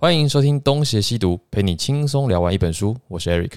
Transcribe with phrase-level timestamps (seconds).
[0.00, 2.96] 欢迎收听《东邪西毒》，陪你轻松聊完一本书。
[3.08, 3.54] 我是 Eric，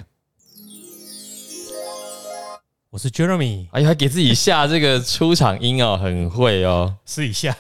[2.90, 6.98] 我是 Jeremy，哎呀，还给自己下这个出场音哦，很会哦。
[7.06, 7.56] 试一下，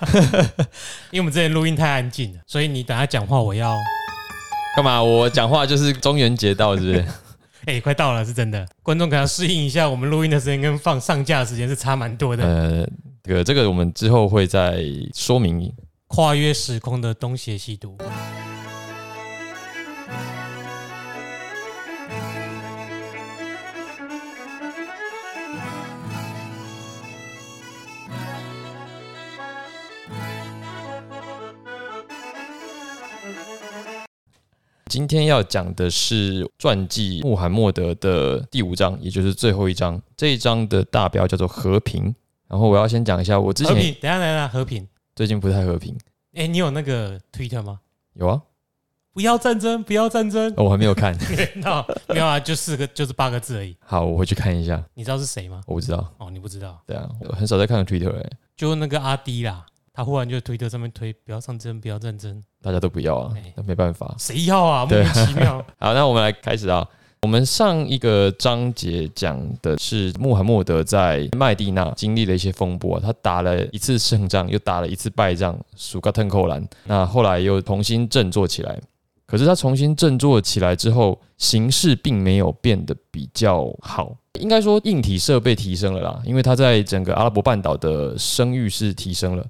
[1.13, 3.77] 因为我们之前录音太安静了，所以你等下讲话我要，
[4.75, 5.03] 干嘛？
[5.03, 7.05] 我讲话就是中元节到，是不是？
[7.65, 12.87] 哎、快到了，是真的，观众可能要适应一下，我们录音的时间跟放上架的时间是差蛮多的，呃，
[13.21, 15.71] 这个这个我们之后会再说明。
[16.07, 17.95] 跨越时空的东邪西毒。
[34.91, 40.01] 今天要讲的是传记穆罕默德的第五章，也就是最后一章。
[40.17, 42.13] 这一章的大标叫做和平。
[42.49, 44.85] 然后我要先讲一下，我之前和平，等下等一下，和平。
[45.15, 45.97] 最近不太和平。
[46.33, 47.79] 哎、你有那个 Twitter 吗？
[48.15, 48.41] 有啊，
[49.13, 50.53] 不要战争，不要战争。
[50.57, 51.17] 哦我还没有看。
[51.55, 53.73] 那没有啊，就四个，就是八个字而已。
[53.79, 54.83] 好，我回去看一下。
[54.93, 55.61] 你知道是谁吗？
[55.67, 64.15] 我不知道，哦，你不知道，对啊，我很少在看 Twitter 哎、就那个阿迪啦，他忽然就推特上面推不要上争，不要战争，大家都不要啊哎，那没办法。
[64.17, 64.85] 谁要啊？
[64.85, 65.57] 莫对名其妙。
[65.79, 66.87] 好，那我们来开始啊。
[67.23, 76.67] 我们上一个章节讲的是穆罕默德在麦地那经历了一些风波、啊，他打了一次胜仗，又打了一次败仗，苏格腾扣兰。
[76.85, 78.79] 那后来又重新振作起来。
[79.27, 84.15] 可是他重新振作起来之后，形势并没有变得比较好。
[84.39, 89.45] 应该说硬体设备提升了啦，因为他在整个阿拉伯半岛的声誉是提升了。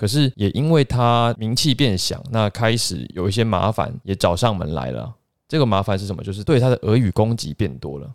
[0.00, 5.14] 可是也因为他名气变响，那开始有一些麻烦也找上门来了。
[5.46, 6.24] 这个麻烦是什么？
[6.24, 8.10] 就是对他的俄语攻击变多了。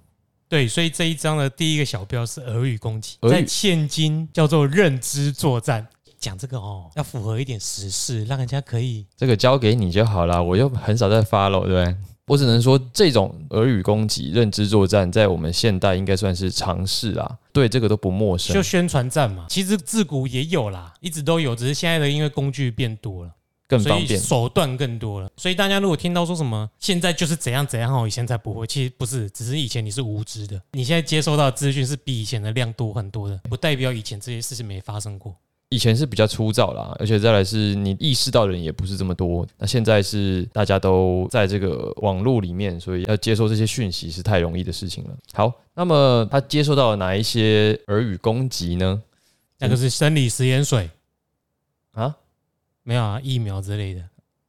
[0.50, 5.88] 对，所以这一章的第一个小标是俄语攻击，在现今叫做认知作战。
[6.18, 11.96] 讲这个哦，要符合一点时事，让人家可以这个交给你就好了，我又很少在 follow，对不对？
[12.28, 18.64] 我只能说，这种耳语攻击、认知作战，在我们现代应该算是常事啊，对这个都不陌生就。
[18.64, 19.46] 宣传战嘛。
[19.48, 23.32] 其实自古也有啦，一直都有，只是现在的因为工具变多了，
[23.68, 24.20] 更方便。
[24.20, 25.30] 手段更多了。
[25.38, 35.36] 所以大家如果听到说什么现在就是怎样怎样哦，以前才不会，其实不是，只是以前你是无知的，你现在接收到资讯是比以前的量多很多的，不代表以前这些事情没发生过。
[35.70, 39.46] 以前是比较粗糙啦，而且再来是你意识到的人也不是这么多。
[39.58, 45.10] 那现在是大家都在这个网络里面，所以要接受这些讯息是太容易的事情了。
[45.34, 49.02] 好，那么他接受到了哪一些耳语攻击呢？
[49.58, 50.90] 那个是生理食盐水。
[51.94, 52.16] 啊，
[52.84, 54.02] 没有啊，疫苗之类的。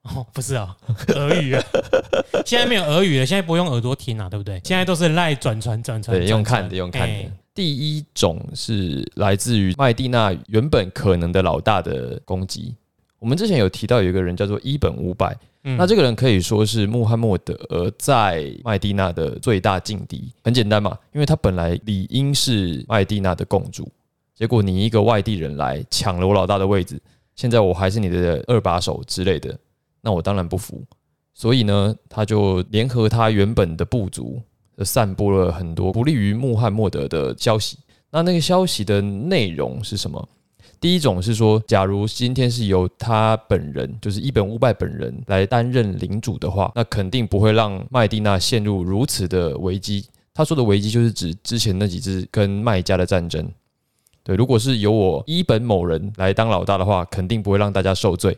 [0.14, 0.76] 哦，不是啊，
[1.08, 1.64] 俄语啊，
[2.46, 4.60] 现在没有俄语了，现在不用耳朵听啊，对不对？
[4.62, 7.32] 现在都是赖转传转传，对，用看的，用看的哎。
[7.56, 12.76] 第一种是来自于麦地那原本可能的老大的攻击。
[13.18, 15.34] 我们之前有提到有一个人叫做伊本五百，
[15.64, 20.30] 嗯那这个人可以说是穆罕默德在麦地那的最大劲敌。
[20.44, 23.90] 很简单嘛，因为他本来理应是麦地那的共主，
[24.34, 27.00] 结果你一个外地人来抢了我老大的位置，
[27.34, 29.58] 现在我还是你的二把手之类的，
[30.02, 30.84] 那我当然不服。
[31.32, 34.42] 所以呢，他就联合他原本的部族，呃
[34.84, 37.78] 散播了很多不利于穆罕默德的消息。
[38.10, 40.28] 那那个消息的内容是什么？
[40.78, 50.04] 第一种是说，假如今天是由他本人，就是伊本乌拜本人来担任领主的话，那肯定不会让麦地那陷入如此的危机。
[50.34, 53.50] 他说的危机就是指之前那几次跟麦家的战争。
[54.22, 58.36] 对，如果是由我伊本某人来当老大的话，肯定不会让大家受罪。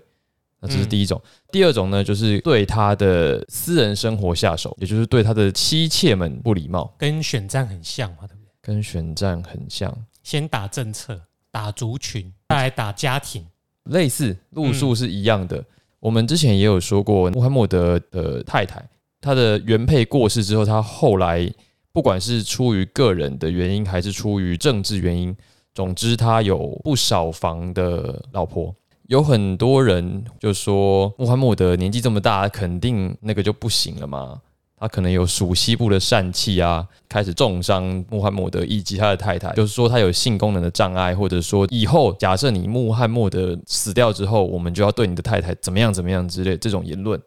[0.61, 1.21] 那这是第一种。
[1.51, 8.51] 第二种呢，就是对他的私人生活下手，也就是对他的妻妾们不礼貌，跟选战很像嘛，对不对？
[8.61, 9.97] 跟选战很像。
[10.23, 11.21] 先打政策，
[11.51, 13.47] 打族群，再来打家庭。
[13.85, 15.65] 类似路数是一样的。
[16.01, 18.87] 我们之前也有说过，穆罕默德的太太，
[19.21, 21.51] 她的原配过世之后，他后来
[21.93, 25.35] 不管是出于个人的原因，还是出于政治原因，
[25.73, 28.75] 总之他有不少房的老婆。
[29.09, 34.39] 有很多人就说，穆罕默德年纪这么大，肯定那个就不行了嘛。
[34.77, 47.19] 他可能有属西部的疝气啊，开始重伤穆罕默德以及他的太太，就是说他有性功能的障碍，或者说以后假设你穆罕默德死掉之后，我们就要对你的太太怎么样怎么样之类这种言论，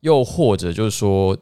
[0.00, 1.38] 又或者就是说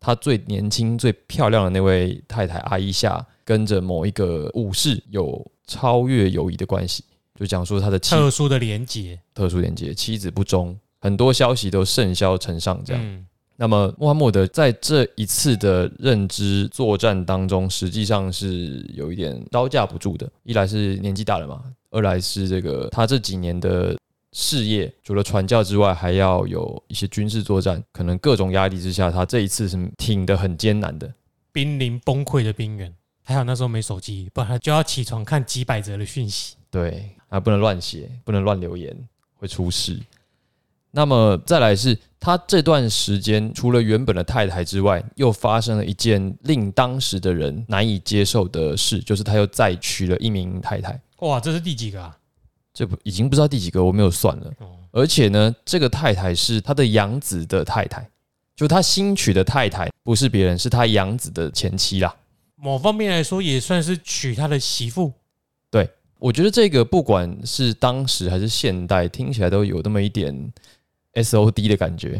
[0.00, 7.04] 他最年轻最漂亮的那位太太阿伊夏跟着某一个武士有超越友谊的关系，
[7.38, 13.02] 就讲说他的妻特殊的连结，特殊连接妻子不忠，很多消息都甚嚣尘上这样。
[13.04, 13.26] 嗯，
[13.56, 20.30] 那么穆罕默德在这一次的认知作战当中，实际上是有一点招架不住的。
[20.44, 23.96] 一来是年纪大了嘛，二来是这个他这几年的
[24.32, 31.12] 事业，除了传教之外，还要有一些军事作战，可能各种压力之下，他这一次是挺得很艰难的。
[31.50, 32.94] 濒临崩溃的边缘。
[33.26, 36.56] 还好那时候没手机，不然他就要起床看几百则的讯息。
[36.70, 38.96] 对，还不能乱写，不能乱留言，
[39.40, 39.98] 会出事。
[40.92, 50.96] 那么再来是，他这段时间除了原本的太太之外，又发生了一件令当时的人难以接受的事，就是他又再娶了一名太太。
[51.18, 52.16] 哇，这是第几个啊？
[52.72, 54.52] 这不已经不知道第几个，我没有算了。
[54.92, 58.08] 而且呢，这个太太是他的养子的太太，
[58.54, 62.14] 就他新娶的太太，不是别人，是他养子的前妻啦。
[62.54, 65.12] 某方面来说，也算是娶他的媳妇。
[66.24, 70.52] 对，我觉得这个不管是当时还是现代，听起来都有那么一点。
[71.16, 72.18] S O D 的感觉，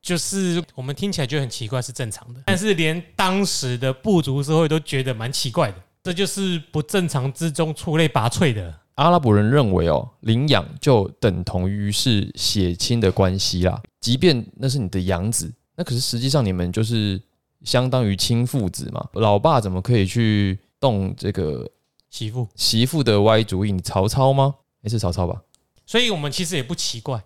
[0.00, 2.40] 就是我们听起来就很奇怪，是正常的。
[2.46, 8.72] 但是连当时的部族社会都觉得蛮奇怪的，这就是不正常之中出类拔萃的。
[8.94, 17.20] 阿拉伯人认为哦，领养就等同于是血亲的关系啦，即便那是你的养子，那可是实际上你们就是
[17.64, 19.04] 相当于亲父子嘛。
[19.14, 21.68] 老爸怎么可以去动这个
[22.16, 23.70] 媳妇媳妇的歪主意？
[23.70, 24.54] 你曹操吗？
[24.80, 25.42] 也是曹操吧？
[25.84, 27.22] 所以我们其实也不奇怪。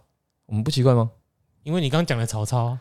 [0.47, 1.09] 我们不奇怪吗？
[1.63, 2.77] 因为你刚刚讲的曹操，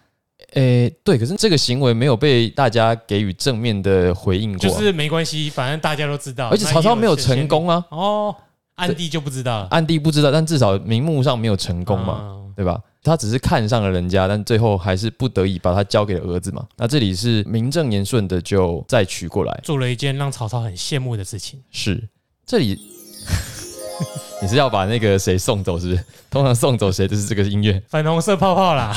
[0.53, 6.49] 诶，对，可是这个行为没有被大家给予正面的回应过，就是没关系，反正大家都知道。
[6.49, 8.35] 而且曹操没有成功啊，哦，
[8.73, 12.81] 暗地就不知道了，暗地不知道，但至少明目上没有成功嘛，对吧？
[13.09, 16.67] 他只是看上了人家，但最后还是不得已把他交给了儿子嘛。
[16.77, 21.59] 那这里是名正言顺的就再娶过来，做了一件让曹操很羡慕的事情。
[21.71, 22.07] 是
[22.45, 22.79] 这里。
[24.41, 26.05] 你是要把那个谁送走，是不是？
[26.29, 28.95] 通常送走谁就是这个音乐，粉红色泡泡啦。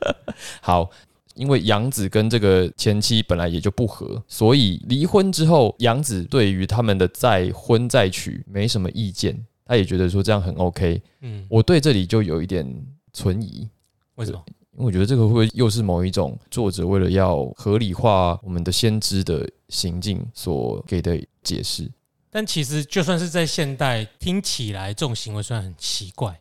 [0.62, 0.88] 好，
[1.34, 11.02] 因为杨子跟这个前妻本来也就不和，所以离婚之后，杨子对于他们的再婚再娶没什么意见，他也觉得说这样很 OK。
[11.20, 12.66] 嗯，我对这里就有一点
[13.18, 13.68] 存疑，
[14.14, 14.42] 为什么？
[14.72, 21.90] 因为我觉得这个会不会又是某一种作者为了要合理化我们的先知的行径所给的解释？
[22.30, 26.40] 但其实，就算是在现代，听起来这种行为虽然很奇怪，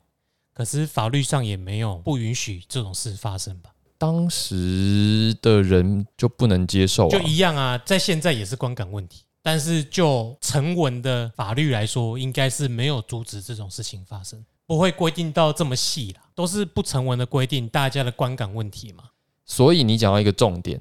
[0.53, 3.71] 可是法律上也没有不允许这种事发生吧？
[3.97, 9.23] 当时的人就不能接受，就一样啊，在现在也是观感问题。
[9.41, 19.05] 但是就成文的法律来说，应该是没有阻止这种事情发生，不会规定到这么细啦，都是不成文的规定，大家的观感问题嘛。
[19.45, 20.79] 所以你讲到一个重点。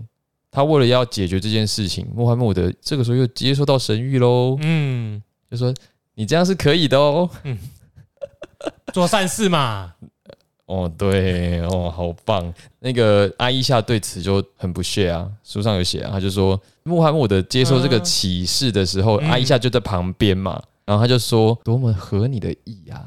[0.50, 4.56] 他为了要解决这件事情，穆罕默德这个时候又接收到神谕喽。
[4.62, 5.72] 嗯，就说
[6.14, 7.28] 你这样是可以的哦。
[7.44, 7.58] 嗯，
[8.92, 9.94] 做善事嘛。
[10.64, 12.52] 哦，对，哦，好棒。
[12.80, 23.06] 那个阿伊夏对此就很不屑啊，书上有写啊，他就说穆罕默德接受这个启示的时候，阿伊夏就在旁边嘛，然后他就说多么合你的意啊，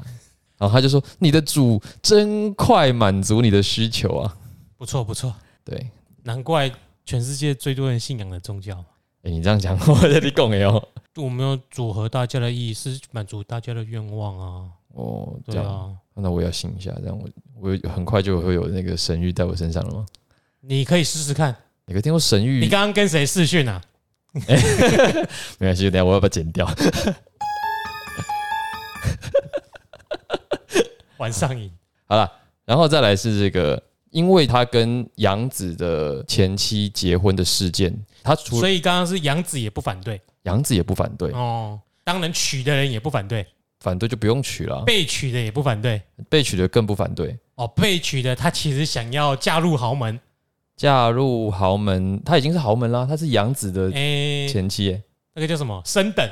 [0.60, 4.36] 然后他就说你的主真快满足你的需求啊，
[4.76, 5.32] 不错不错，
[5.64, 5.90] 对，
[6.22, 6.70] 难怪。
[7.06, 8.76] 全世界最多人信仰的宗教，
[9.22, 10.80] 哎，你这样讲，我在你讲哎哦，
[11.16, 14.68] 我们要组合大家的意思，满足大家的愿望啊。
[14.94, 17.28] 哦，对啊，那我要信一下，这样我
[17.60, 20.06] 我很快就会有那个神谕在我身上了吗？
[20.60, 21.56] 你可以试试看。
[21.86, 22.60] 你可以听过神谕？
[22.60, 23.82] 你刚刚跟谁试训啊？
[25.58, 26.64] 没关系，等下我要把它剪掉。
[31.20, 31.70] 玩上瘾。
[32.06, 32.28] 好了，
[32.64, 33.80] 然后再来是这个。
[34.10, 41.80] 因为他跟杨子的前妻结婚的事件，他除所以刚刚是杨子也不反对，杨子也不反对哦。
[42.02, 43.46] 当然娶的人也不反对，
[43.78, 44.82] 反对就不用娶了。
[44.84, 47.68] 被娶的也不反对，被娶的更不反对哦。
[47.68, 50.18] 被娶的他其实想要嫁入豪门，
[50.76, 55.00] 嫁入豪门，他已经是豪门啦，他是杨子的前妻，哎，
[55.34, 56.28] 那个叫什么升等？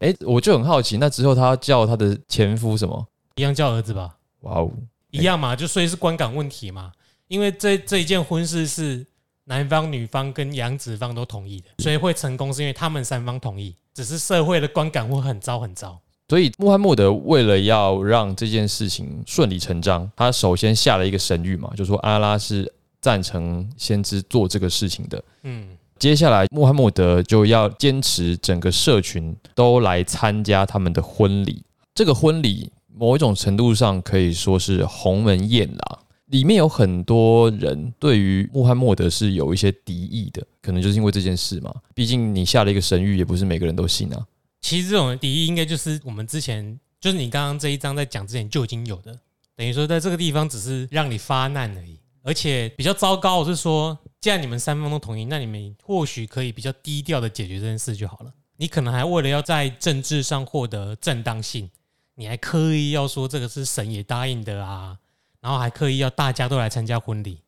[0.00, 3.08] 哎，我就很好奇，那之后他叫他的前夫什么？
[3.36, 4.14] 一样叫儿子吧？
[4.44, 4.70] 哇哦，
[5.10, 6.90] 一样嘛，就所以是观感问题嘛。
[7.28, 9.04] 因为这这一件婚事是
[9.44, 13.74] 男方、女方跟养子方都同意的，所以会成功是因为他们三方同意。
[13.94, 16.00] 只是社会的观感会很糟很糟。
[16.28, 25.22] 所以穆罕默德为了要让这件事情顺理成章，他首先下了一个神谕嘛，就说阿拉是赞成先知做这个事情的。
[25.42, 31.62] 嗯，接下来穆罕默德就要坚持整个社群都来参加他们的婚礼。
[31.94, 35.98] 这个婚礼某一种程度上可以说是鸿门宴啦。
[36.26, 41.72] 里面有很多人对于穆罕默德是有一些敌意的，可能就是因为这件事嘛。
[41.94, 44.26] 毕竟你下了一个神谕，也不是每个人都信啊。
[44.62, 49.16] 其实这种敌意应该就是我们之前，就是你刚刚这一章在讲之前就已经有的，
[49.54, 51.98] 等于说在这个地方只是让你发难而已。
[52.22, 58.32] 而且比较糟糕，我是说，既然你们三方都同意，那你们或许可以比较低调的解决这件事就好了。
[58.56, 61.68] 你可能还为了要在政治上获得正当性，
[62.14, 64.96] 你还刻意要说这个是神也答应的啊，
[65.40, 67.38] 然后还刻意要大家都来参加婚礼，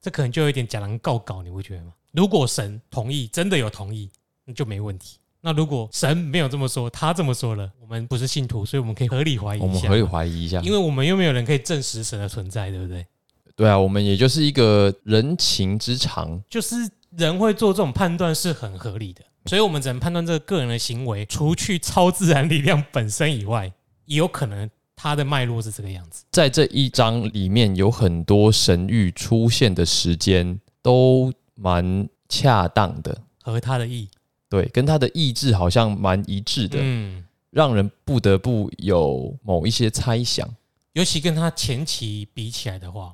[0.00, 1.92] 这可能就有点假狼告告，你会觉得吗？
[2.12, 4.10] 如果神同意，真的有同意，
[4.44, 5.18] 那就没问题。
[5.42, 13.06] 那如果神没有这么说，他这么说了，我们不是信徒，所以我们可以合理怀疑一下我们可以怀疑一下，因为我们又没有人可以证实神的存在，对不对？
[13.54, 16.74] 对啊，我们也就是一个人情之常，就是
[17.10, 23.72] 人会做这种判断是很合理的，所以我们只能判断这个个人的行为，除去超自然力量本身以外，
[24.06, 26.24] 也有可能他的脉络是这个样子。
[26.32, 34.08] 在这一章里面有很多神谕出现的时间都蛮恰当的，和他的意，
[34.48, 40.48] 对，跟他的意志好像蛮一致的，嗯，让人不得不有某一些猜想，
[40.92, 43.12] 尤其跟他前期比起来的话，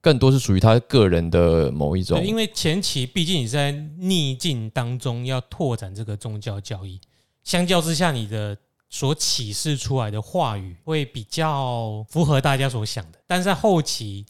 [0.00, 7.00] 更多是属于他个人的某一种，因为前期毕竟你在逆境当中要拓展这个宗教教义，
[7.42, 8.56] 相较之下，你的
[8.94, 14.24] 所启示出来的话语会比较符合大家所想的，但是在后期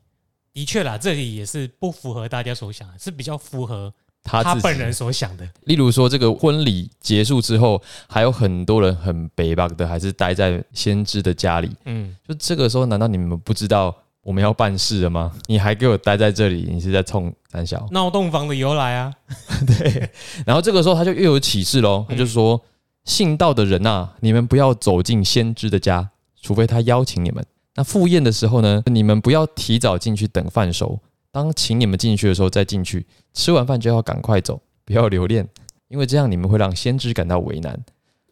[0.54, 3.92] 的确啦，这里也是不符合大家所想的，是比较符合
[4.23, 5.47] 他他本人所想的。
[5.64, 7.78] 例如说，这个婚礼结束之后，
[8.09, 11.71] 还有很多人很北巴的，还是待在先知的家里。
[11.85, 15.30] 嗯，就这个时候，难道你们不知道我们要办事了吗？
[15.44, 17.87] 你还给我待在这里，你是在冲三小？
[17.90, 19.12] 闹洞房的由来啊，
[19.68, 20.09] 对
[20.47, 22.59] 然后这个时候他就又有启示喽，他就说：
[23.04, 27.44] 信道的人呐、你们不要走进先知的家，除非他邀请你们。
[27.76, 30.99] 那赴宴的时候呢，你们不要提早进去等饭熟，
[31.30, 35.46] 当请你们进去的时候再进去，吃完饭就要赶快走，不要留恋，
[35.88, 37.78] 因为这样你们会让先知感到为难。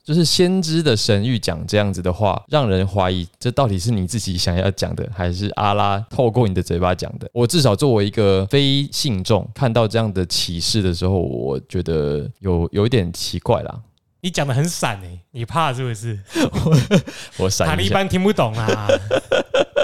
[0.05, 7.31] 就是先知的神谕讲这样子的话，让人怀疑这到底是你自己想要讲的，还是阿拉透过你的嘴巴讲的？
[7.33, 13.81] 我至少作为一个非信众，看到这样的启示的时候，我觉得有有一点奇怪啦。
[14.25, 16.17] 你讲的很散哎、你怕是不是？
[16.65, 16.79] 我
[17.45, 18.87] 我闪一下，塔利班听不懂啊。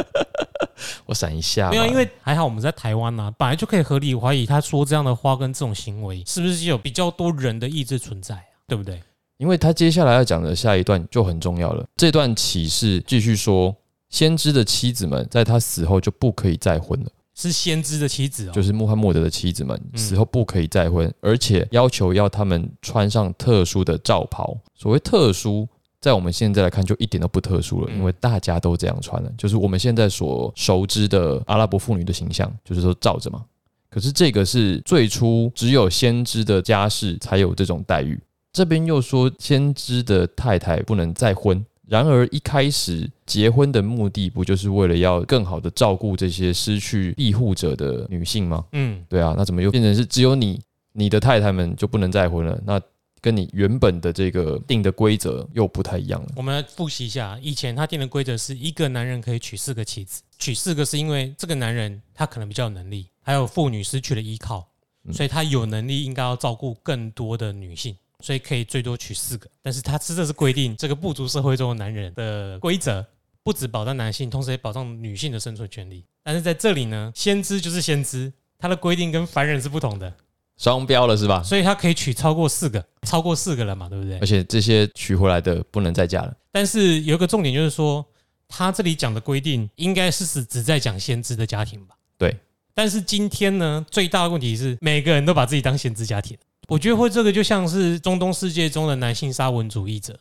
[1.06, 8.42] 我闪一下嘛，没有，因为还好我们在台湾呐、本来就可以合理怀疑他说这样的话跟这种行为，是不是有比较多人的意志存在啊？
[8.68, 9.02] 对不对？
[9.38, 11.84] 因为他接下来要讲的下一段就很重要了。
[11.96, 13.74] 这段启示继续说，
[14.08, 24.56] 先知的妻子们在他死后就不可以再婚了，是先知的妻子哦，就是穆罕默德的妻子们嗯死后不可以再婚，而且要求要他们穿上特殊的罩袍。
[24.74, 25.68] 所谓特殊，
[26.00, 33.44] 在我们现在来看就一点都不特殊了，嗯因为大家都这样穿了，就是我们现在所熟知的阿拉伯妇女的形象，就是说罩着嘛。
[33.88, 38.20] 可是这个是最初只有先知的家世才有这种待遇。
[38.52, 48.64] 这边又说先知的太太不能再婚，然而一开始结婚的目的不就是为了要更好的照顾这些失去庇护者的女性吗？
[48.72, 50.60] 嗯，对啊，那怎么又变成是只有你
[50.92, 52.60] 你的太太们就不能再婚了？
[52.66, 52.80] 那
[53.20, 56.28] 跟你原本的这个定的规则又不太一样了。
[56.36, 64.68] 我们来复习一下，以前他定的规则是一个男人可以娶四个妻子，娶四个是因为这个男人他可能比较有能力，还有妇女失去了依靠，
[65.04, 69.48] 嗯所以他有能力应该要照顾更多的女性，所以可以最多娶四个。
[69.62, 73.04] 但是他这是规定这个部族社会中的男人的规则，
[73.42, 76.04] 不只保障男性，同时也保障女性的生存权利。
[76.22, 80.12] 但是在这里呢，先知就是先知，他的规定跟凡人是不同的，
[80.56, 81.42] 双标了是吧？
[81.42, 84.26] 所以他可以娶超过四个，超过四个了嘛，对不对而？
[84.26, 86.36] 且这些娶回来的不能再嫁了。
[86.50, 88.04] 但是有一个重点就是说，
[88.48, 91.94] 他这里讲的规定应该是指只在讲先知的家庭吧？
[92.18, 92.36] 对。
[92.74, 96.36] 但是今天呢，最大的问题是每个人都把自己当先知家庭，
[96.68, 100.18] 我觉得会这个就像是中东世界中的男性沙文主义者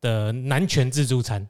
[0.00, 1.46] 的男权自助餐。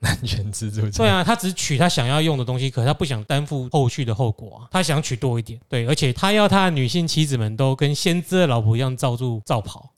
[0.00, 5.58] 男权自助餐对啊，他只取他想要用的东西，可是他不想担负后续的后果啊，他想取多一点。
[5.66, 9.94] 对，而且他要他的女性妻子们都跟先知的老婆一样罩住罩袍，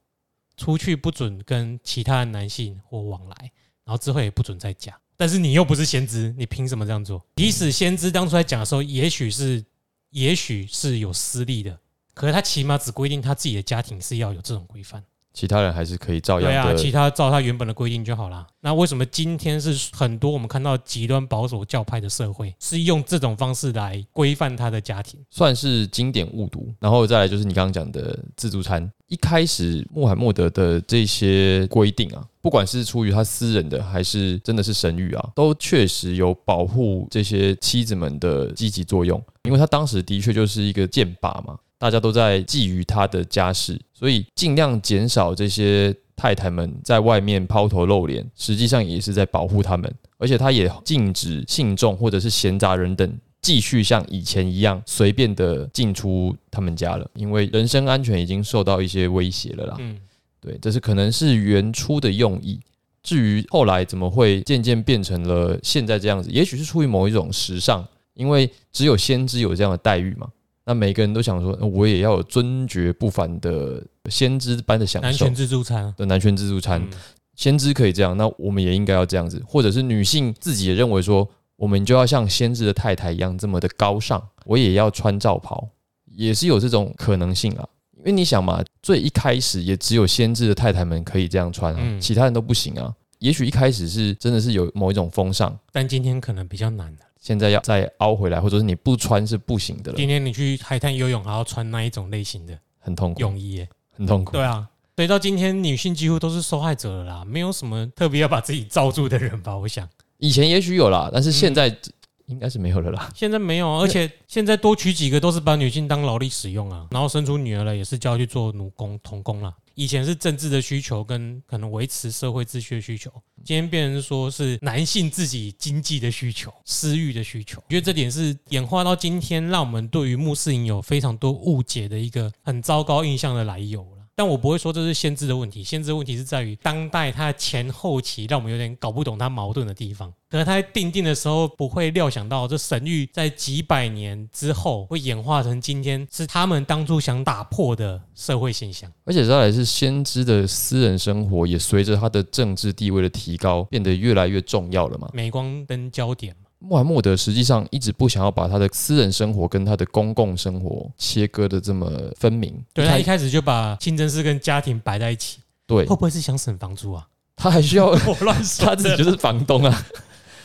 [0.57, 3.51] 出去不准跟其他的男性或往来，
[3.85, 4.97] 然后之后也不准再嫁。
[5.17, 7.25] 但是你又不是先知，你凭什么这样做？
[7.37, 9.65] 即使先知当初在讲的时候，也许是
[10.11, 11.77] 也许是有私利的，
[12.17, 15.05] 可是他起码只规定他自己的家庭是要有这种规范。
[15.35, 16.73] 其他人还是可以照对啊。
[16.73, 18.47] 其他照他原本的规定就好啦。
[18.63, 25.21] 那为什么今天是很多我们看到极端保守教派的社会是用这种方式来规范他的家庭？
[25.31, 28.91] 算是经典误读，然后再来就是你刚刚讲的自助餐。
[29.09, 39.23] 一开始穆罕默德的这些规定啊，不管是出于他私人的，还是真的是神谕啊，都确实有保护这些妻子们的积极作用。
[39.45, 49.93] 因为他当时的确就是一个剑拔嘛，大家都在觊觎他的家世，所以尽量减少这些太太们在外面抛头露脸，实际上也是在保护他们。
[50.19, 59.77] 而且他也禁止信众或者是闲杂人等继续像以前一样随便的进出他们家了，因为人身安全已经受到一些威胁了啦。
[59.79, 59.99] 嗯，
[60.41, 62.59] 对，这是可能是原初的用意。
[63.03, 70.27] 至于后来怎么会渐渐变成了现在这样子，也许是出于某一种时尚，因为只有先知有这样的待遇嘛。
[70.67, 76.83] 那每个人都想说，呃我也要有尊爵不凡的先知般的享受男权自助餐啊，的男权自助餐。
[76.83, 76.91] 嗯
[77.37, 85.69] 先知可以这样，那我们也应该要这样子，或者是女性自己也认为说，我们就要像先知的太太一样这么的高尚，我也要穿罩袍，
[86.07, 87.69] 也是有这种可能性啊。
[87.99, 92.91] 因为你想嘛，最一开始也只有先知的太太们可以这样穿啊，嗯其他人都不行啊。
[93.19, 96.99] 也许一开始是真的是有某一种风尚，但今天可能比较难了。
[97.27, 104.31] 现在要再凹回来，或者是你不穿是不行的了，今天你去海滩游泳还要穿那一种类型的很痛苦，泳衣耶，很痛苦。
[104.31, 104.69] 对啊。
[104.95, 109.57] 所以到今天，女性几乎都是受害者了啦，没有什么特别要把自己罩住的人吧？
[109.57, 111.93] 我想以前也许有啦，但是现在嗯
[112.27, 113.11] 应该是没有了啦。
[113.15, 119.55] 现在没有啊，而且现在多娶几个都是把女性当劳力使用啊，然后生出女儿了也是叫去做奴工、童工啦。
[119.75, 123.11] 以前是政治的需求跟可能维持社会秩序的需求，
[123.45, 127.61] 今天变成说是男性自己经济的需求、私欲的需求。
[127.61, 133.96] 我觉得这点是演化到今天，让我们对于穆斯林有非常多误解的一个很糟糕印象的来由了。
[134.19, 140.11] 但我不会说这是先知的问题，先知的问题是在于当代它的前后期，让我们有点搞不懂它矛盾的地方。
[140.31, 148.91] 可能他在定定的时候不会料想到，这神谕在几百年之后会演化成今天是他们当初想打破的社会现象。
[149.05, 155.11] 而且再来是先知的私人生活，也随着他的政治地位的提高，变得越来越重要了嘛。
[155.13, 162.55] 镁光灯焦点嘛，穆罕默德实际上一直不想要把他的私人生活跟他的公共生活切割的这么分明。
[162.73, 167.07] 对他他一开始就把清真寺跟家庭摆在一起，对会不会是想省房租啊？
[167.37, 169.87] 他还需要 我乱说他自己就是房东啊，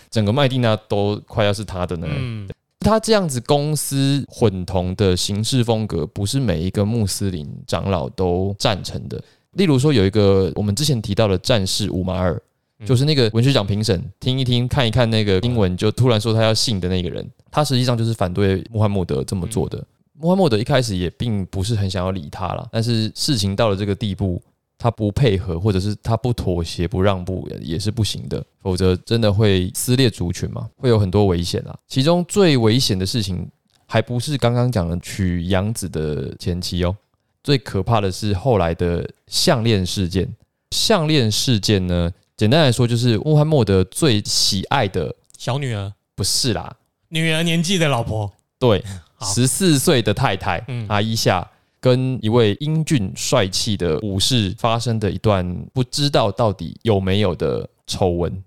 [0.10, 2.08] 整个麦地那都快要是他的呢。
[2.10, 2.50] 嗯，
[2.82, 9.24] 他这样子公私混同的行事风格，不是每一个穆斯林长老都赞成的。
[9.54, 12.42] 例如说，有一个我们之前提到的战士五马尔，嗯
[12.86, 19.84] 就是那个文学奖评审听一听看一看那个英文，就突然说他要信的那个人，他实际上就是反对穆罕默德这么做的。
[20.14, 24.42] 穆罕默德一开始也并不是很想要理他啦，但是事情到了这个地步，
[24.78, 31.76] 他不配合或者是他不妥协不让步也是不行的，否则真的会撕裂族群嘛，会有很多危险啊。
[31.88, 33.50] 其中最危险的事情，
[33.88, 36.96] 还不是刚刚讲的娶养子的前妻哦，
[37.44, 40.28] 最可怕的是后来的项链事件。
[40.72, 42.10] 项链事件呢，
[42.42, 46.76] 简单来说就是穆罕默德最喜爱的小女儿、不是啦，
[47.10, 48.84] 女儿年纪的老婆，对，
[49.22, 51.48] 十四岁的太太嗯阿伊夏
[51.80, 58.44] 跟一位英俊帅气的武士发生的一段不知道到底有没有的丑闻。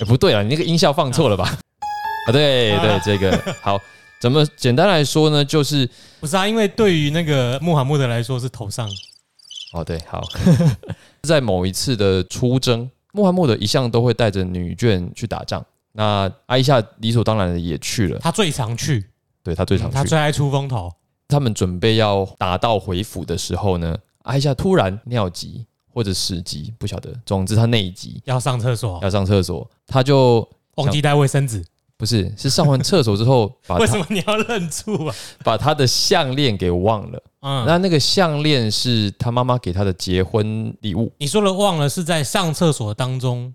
[0.00, 1.44] 哎，不对啊，你那个音效放错了吧？
[2.26, 3.78] 啊，对对，这个好，
[4.20, 5.42] 怎么简单来说呢？
[5.42, 5.88] 就是
[6.20, 6.46] 不是啊？
[6.46, 8.86] 因为对于那个穆罕默德来说是头上，
[9.72, 10.22] 哦，对，好，
[11.22, 15.64] 在某一次的出征，穆罕默德一向都会带着女眷去打仗。
[15.92, 19.04] 那阿伊夏理所当然的也去了，他最常去，
[19.42, 19.94] 对他最常去。
[19.94, 20.92] 他最爱出风头。
[21.26, 28.22] 他们准备要打道回府的时候呢，阿伊夏突然尿急或者屎急，不晓得，总之他内急。
[28.24, 31.64] 要上厕所，要上厕所，他就忘记带卫生纸，
[31.98, 35.14] 不是是上完厕所之后 把为什他么你要认住啊？
[35.44, 37.22] 把他的项链给忘了。
[37.40, 43.52] 嗯，那那个项链是他妈妈给他的结婚礼物，你说的忘了是在上厕所当中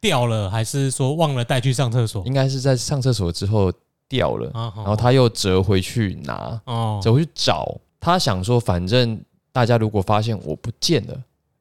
[0.00, 2.24] 掉了，还是说忘了带去上厕所？
[2.26, 3.70] 应该是在上厕所之后
[4.08, 7.78] 掉了，啊，然后他又折回去拿，哦，折回去找。
[8.00, 9.18] 他想说，反正
[9.52, 11.14] 大家如果发现我不见了，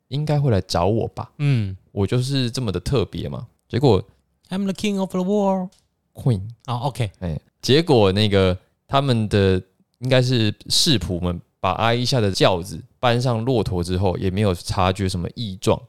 [0.10, 1.30] 应该会来找我吧？
[1.38, 3.48] 嗯我就是这么的特别嘛。
[3.70, 4.04] 结果
[4.50, 5.70] ，I'm the king of the world。
[6.14, 9.62] Queen，啊，OK，哎，结果那个他们的
[10.00, 15.80] 应该是士仆们把阿伊夏的轿子搬上骆驼之后，也没有察觉什么异状。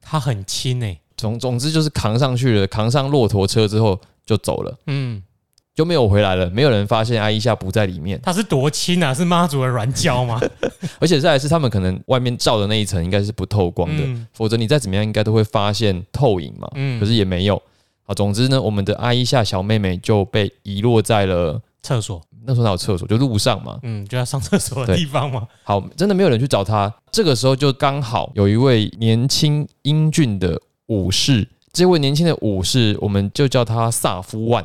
[0.00, 1.00] 他很轻诶。
[1.16, 5.20] 总总之就是扛上去了，扛上骆驼车之后就走了，嗯，
[5.74, 6.48] 就没有回来了。
[6.50, 9.12] 没有人发现阿伊夏不在里面，他是多轻啊？
[9.12, 10.40] 是妈祖的软胶吗？
[11.00, 16.70] 而且再来是他们可能外面罩的那一层应该是不透光的，嗯否则你再怎么样应该都会发现透影嘛。
[16.74, 17.60] 嗯可是也没有。
[18.08, 23.78] 好，总之呢，我们的阿伊夏小妹妹就被遗落在了厕所，那时候哪有厕所，就路上嘛。
[23.82, 25.46] 嗯，就要上厕所的地方嘛。
[25.62, 26.90] 好，真的没有人去找她。
[27.12, 34.64] 这个时候就刚好有一位年轻英俊的武士，这位年轻的武士，我们就叫他萨夫万。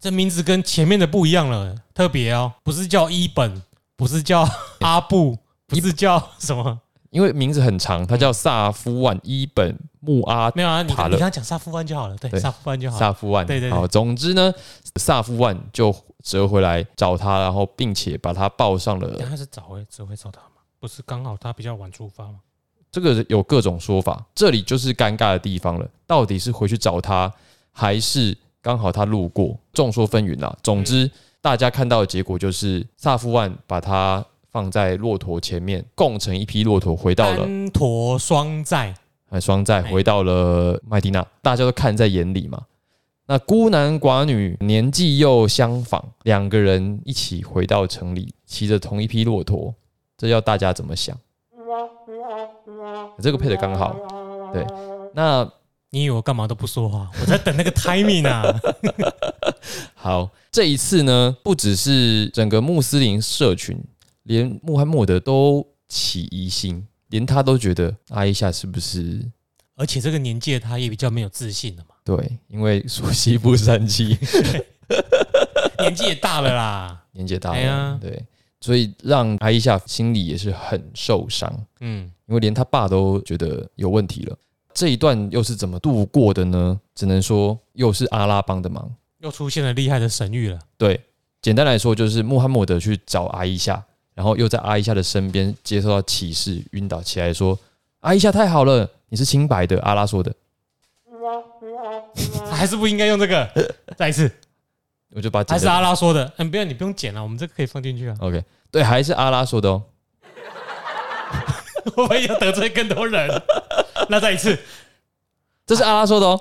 [0.00, 3.62] 这名字跟前面的不一样了，特别哦，不是叫伊本，
[3.96, 4.44] 不是叫
[4.80, 6.80] 阿布， 不是叫什么？
[7.12, 12.98] 因为名字很长，他叫萨夫万伊本穆阿没有啊，你塔勒你刚刚讲萨夫万就好了，对，对萨夫万就好了。
[12.98, 13.46] 萨夫万。
[13.46, 14.50] 对对对好，总之呢，
[14.96, 20.62] 萨夫万就折回来找他，然后并且把他抱上了但他是早会只会找他吗？
[20.80, 22.36] 不是刚好他比较晚出发吗？
[22.90, 25.86] 这个有各种说法，这里就是尴尬的地方了。
[26.06, 27.30] 到底是回去找他，
[27.72, 29.54] 还是刚好他路过？
[29.74, 30.56] 众说纷纭啦。
[30.62, 31.10] 总之，
[31.42, 38.94] 大家看到的结果就是萨夫万把他放在骆驼前面，共乘一批骆驼回到了单驼双载，
[39.30, 42.62] 呃双载，回到了麦地那，大家都看在眼里嘛。
[43.26, 49.74] 那孤男寡女年纪又相仿，两个人一起回到城里，骑着同一匹骆驼，
[50.18, 51.16] 这要大家怎么想？
[53.20, 53.96] 这个配的刚好，
[54.52, 54.66] 对。
[55.14, 55.48] 那
[55.90, 57.08] 你以为我干嘛都不说话？
[57.20, 58.60] 我在等那个 timing 啊。
[59.94, 63.78] 好，这一次呢，不只是整个穆斯林社群，
[64.24, 69.20] 连穆罕默德都起疑心，连他都觉得阿伊夏是不是
[69.74, 72.38] 而且这个年纪的他也比较没有自信了嘛，对？
[72.48, 74.16] 因为属西部山鸡，
[75.80, 77.04] 年纪也大了啦。
[77.12, 78.24] 年纪也大了，对，
[78.60, 84.36] 所以让阿伊夏心里也是很受伤，嗯，因为连他爸都觉得有问题了。
[84.72, 86.80] 这一段又是怎么度过的呢？
[86.94, 88.90] 只能说又是阿拉帮的忙。
[89.18, 90.58] 又出现了厉害的神谕了。
[90.78, 90.98] 对，
[91.42, 97.58] 简单来说就是穆罕默德去找阿伊夏，然后又在阿伊夏的身边接受到启示，晕倒起来说
[98.00, 100.32] ：“阿伊夏太好了，你是清白的。”阿拉说的，
[102.50, 103.48] 还是不应该用这个。
[103.96, 104.30] 再一次，
[105.14, 106.32] 我就把还是阿拉说的。
[106.36, 108.16] 嗯，不要你不用剪了，我们这个可以放进去啊。
[108.20, 109.82] OK，对，还是阿拉说的哦。
[111.96, 113.42] 我们要得罪更多人？
[114.08, 114.58] 那再一次，
[115.66, 116.40] 这是阿拉说的哦。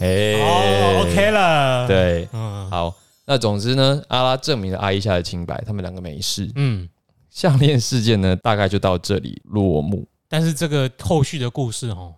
[0.00, 2.94] 嘿哦，OK 了。，对，嗯好，
[3.30, 6.50] 那总之呢，阿拉证明了阿伊夏的清白，他们两个没事。
[6.54, 6.88] 嗯，
[7.28, 10.08] 项链事件呢，大概就到这里落幕。
[10.30, 12.14] 但是这个后续的故事哦，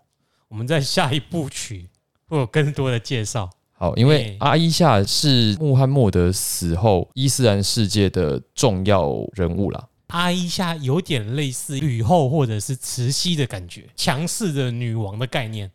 [0.46, 1.88] 我们在下一部曲
[2.28, 3.50] 会有更多的介绍。
[3.72, 9.88] 好，因为阿伊夏是穆罕默德死后伊斯兰世界的重要人物啦。
[10.08, 15.68] 阿伊夏有点类似吕后或者是慈禧的感觉，强势的女王的概念。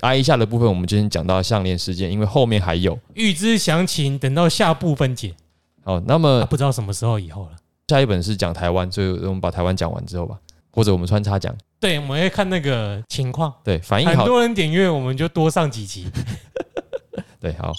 [0.00, 2.98] 阿伊夏的部分，我们今天讲到项链事件，因为后面还有。
[3.14, 5.34] 预知详情，等到下部分解。
[5.82, 7.52] 好，那啊，么不知道什么时候以后了。
[7.88, 10.38] 下一本是讲台湾，所以我们把台湾讲完之后吧，
[10.70, 11.54] 或者我们穿插讲。
[11.80, 16.06] 对，我们会看那个情况，对，反应好，很多人点阅，我们就多上几集。
[17.40, 17.72] 对，好。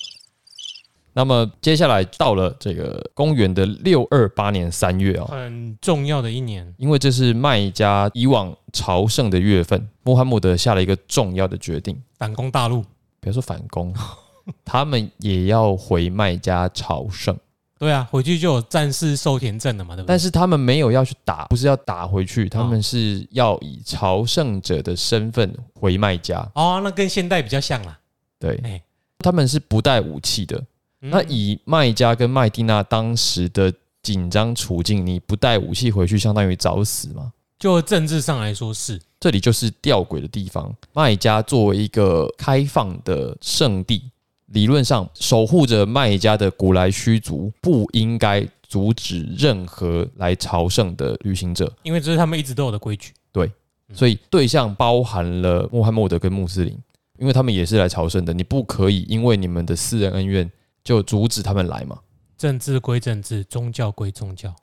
[1.17, 12.86] 那么接下来到了这个公元的六二八年三月哦，很重要的一年，因为这是麦加以往朝圣的月份，穆罕默德下了一个重要的决定，反攻大陆。
[13.19, 13.91] 不要说反攻，
[14.63, 17.36] 他们也要回麦加朝圣，
[17.80, 20.08] 对啊，回去就有战士受田证了嘛，对不对？
[20.10, 26.47] 但是他们没有要去打，不是要打回去，他们是要以朝圣者的身份回麦加。
[26.53, 27.97] 哦，那跟现代比较像啦。
[28.39, 28.80] 对哎，
[29.17, 30.63] 他们是不带武器的。
[31.01, 37.33] 嗯那以卖家跟麦蒂娜当时的紧张处境，你不带武器回去，相当于找死吗。
[37.60, 40.73] 就政治上来说是，这里就是吊诡的地方。
[40.93, 44.03] 卖家作为一个开放的圣地，
[44.47, 53.12] 理论上守护着卖家的古来虚族不应该阻止任何来朝圣的旅行者，因为这是他们一直都有的规矩。
[53.31, 53.51] 对
[53.93, 56.77] 所以对象包含了穆罕默德跟穆斯林，
[57.17, 60.49] 因为他们也是来朝圣的，你不可以因为你们的私人恩怨
[60.88, 62.00] 就阻止他们来嘛。
[62.38, 64.56] 政治归政治，宗教归宗教。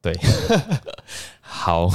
[0.00, 0.16] 对
[1.40, 1.90] 好，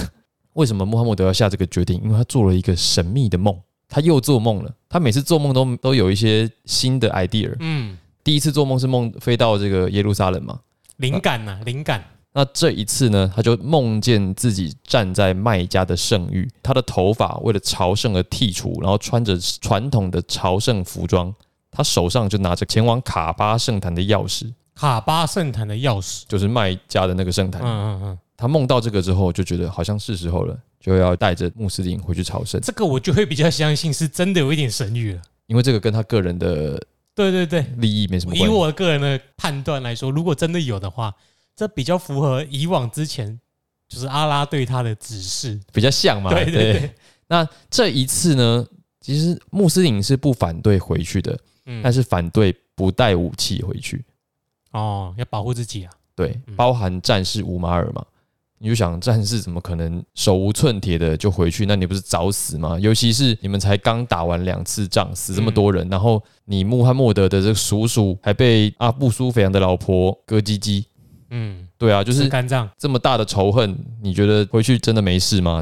[0.52, 2.02] 为什么穆罕默德要下这个决定？
[2.04, 3.58] 因为他做了一个神秘的梦，
[3.88, 4.76] 他又做梦了。
[4.90, 7.56] 他每次做梦都都有一些新的 idea。
[7.62, 10.60] 嗯，第一次做梦是梦飞到这个耶路撒冷嘛，
[10.98, 12.04] 灵感呐、灵感。
[12.34, 21.34] 那这一次呢，他就梦见自己站在麦加的圣域，他的头发为了朝圣而剃除，然后穿着传统的朝圣服装，
[21.74, 26.24] 他手上就拿着前往卡巴圣坛的钥匙，卡巴圣坛的钥匙。
[26.28, 27.62] 就是卖家的那个圣坛。
[27.62, 35.22] 嗯嗯嗯，他梦到这个之后，就觉得好像是时候了，就要带着穆斯林回去朝圣，这个我就会比较相信是真的有一点神谕了。
[35.48, 36.82] 因为这个跟他个人的
[37.14, 38.56] 对对对，利益没什么以关系。
[38.56, 41.14] 我个人的判断来说，如果真的有的话，
[41.56, 43.40] 这比较符合以往之前
[43.88, 45.60] 就是阿拉对他的指示。
[45.72, 46.30] 比较像嘛。
[46.34, 46.96] 对对对，
[47.28, 48.66] 那这一次呢，
[49.02, 54.04] 其实穆斯林是不反对回去的，嗯但是反对不带武器回去。
[54.72, 55.92] 哦，要保护自己啊。
[56.16, 58.04] 对嗯，包含战士乌马尔嘛。
[58.60, 61.66] 你就想战士怎么可能手无寸铁的就回去？
[61.66, 62.80] 那你不是找死吗？
[62.80, 70.86] 尤其是你们才刚打完两次仗，死这么多人，然后你穆罕默德的这个叔叔还被阿布苏菲扬的老婆割鸡鸡，
[71.32, 72.70] 嗯，对啊，就就是是肝脏。
[72.78, 75.62] 这么大的仇恨，你觉得回去真的没事吗？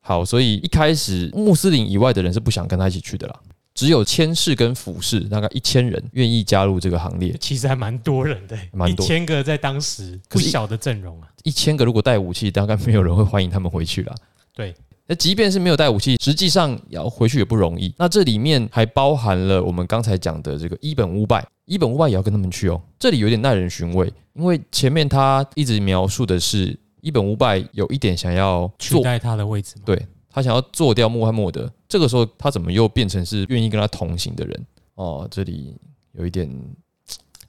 [0.00, 3.40] 好，所以一开始穆斯林以外的人是不想跟他一起去的啦，
[3.74, 7.34] 只有千氏跟俯视大概一千人愿意加入这个行列。
[7.40, 11.28] 其实还蛮多人的，一蛮多千个在当时不小的阵容啊。
[11.42, 14.14] 一千个如果带武器，大概没有人会欢迎他们回去啦。
[14.54, 14.74] 对，
[15.06, 17.92] 那即便是没有带武器，实际上要回去也不容易。
[17.96, 22.80] 那这里面还包含了我们刚才讲的这个伊本乌拜，伊本乌拜也要跟他们去哦。
[22.98, 29.82] 这里有点耐人寻味，因为前面他一直描述的是伊本乌拜有一点想要做，取代他的位置嘛。
[29.86, 31.70] 对他想要做掉穆罕默德。
[31.92, 34.66] 这个时候他怎么又变成是愿意跟他同行的人？
[34.94, 35.76] 哦，这里
[36.12, 36.50] 有一点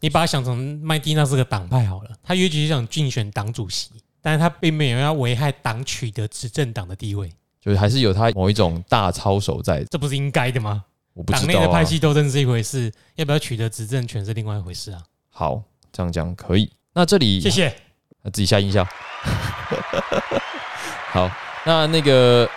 [0.02, 10.84] 你把他想成麦蒂娜是个党派好了，他也许想竞选党主席，但是他并没有要危害党取得执政党的地位，就是还是有他某一种大操守在，这不是应该的吗？
[11.14, 11.48] 我不知道、啊。
[11.48, 15.02] 党内的派系斗争是一回事，要不要取得执政权是另外一回事啊。
[15.30, 16.70] 好，这样讲可以。
[16.94, 17.70] 那这里谢谢。
[17.70, 17.76] 啊
[18.26, 18.84] 自己下音效。
[21.12, 21.32] 好，
[21.66, 22.50] 那那个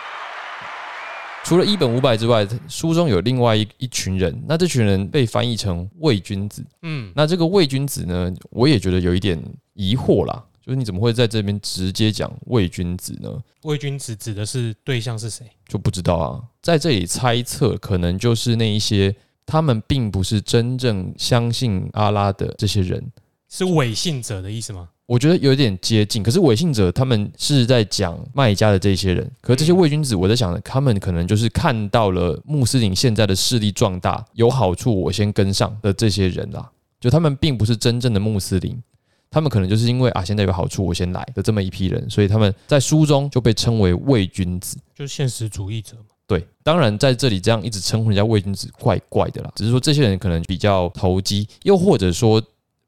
[1.46, 6.60] 除了一本五百之外，书中有另外一一群人，那这群人被翻译成伪君子。
[6.82, 9.40] 嗯，那这个伪君子呢，我也觉得有一点
[9.74, 13.32] 疑惑啦，就是你怎么会在这边直接讲伪君子呢？
[13.62, 15.46] 伪君子指的是对象是谁？
[15.68, 19.14] 就不知道啊，在这里猜测，可能就是那一些
[19.46, 23.12] 他们并不是真正相信阿拉的这些人。
[23.48, 24.88] 是伪信者的意思吗？
[25.06, 36.68] 我觉得有点接近，可是伪信者他们是在讲卖家的这些人，可是这些伪君子，我在想，他们可能就是看到了穆斯林现在的势力壮大，有好处，我先跟上的这些人啦。
[36.98, 38.76] 就他们并不是真正的穆斯林，
[39.30, 44.76] 他们可能就是因为啊现在有好处，我先来的这么一批人，所以他们在书中就被称为伪君子。
[44.92, 46.06] 就是现实主义者嘛。
[46.26, 49.52] 对，当然在这里这样一直称呼人家伪君子，怪怪的啦。
[49.54, 52.42] 只是说这些人可能比较投机，又或者说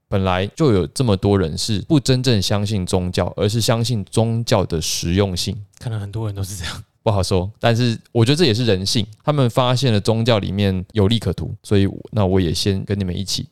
[0.08, 5.56] 本来就有这么多人是不真正相信宗教，而是相信宗教的实用性。
[5.78, 6.82] 可能很多人都是这样。
[7.02, 9.06] 不好说，但是我觉得这也是人性。
[9.22, 13.46] 他们发现了宗教里面有利可图，所以那我也先跟你们一起。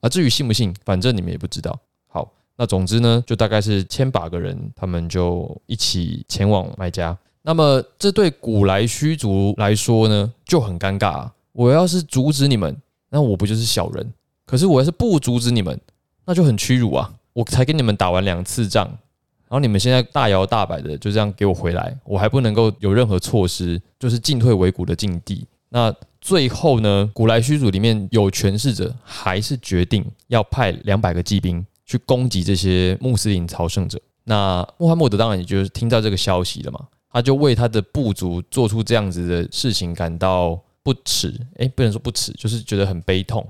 [0.00, 1.78] 啊，至于信不信，反正你们也不知道。
[2.08, 7.16] 好，那总之呢，就大概是千把个人，他们就一起前往麦加。
[7.42, 11.32] 那么这对古来虚族来说呢，就很尴尬啊。
[11.52, 12.74] 我要是阻止你们，
[13.10, 14.12] 那我不就是小人？
[14.46, 15.78] 可是我要是不阻止你们，
[16.24, 17.12] 那就很屈辱啊！
[17.32, 25.46] 我才跟你们打完两次仗，然后你们现在大摇大摆的就这样给我回来，我还不能够有任何措施，就是进退维谷的境地。
[25.68, 33.98] 那最后呢，古来虚族里面有权势者，还是决定要派两百个骑兵去攻击这些穆斯林朝圣者。
[34.24, 36.80] 那穆罕默德当然也就是听到这个消息了嘛，
[37.10, 43.44] 他就为他的部族做出这样子的事情感到不耻，诶，不能说不耻，就是觉得很悲痛。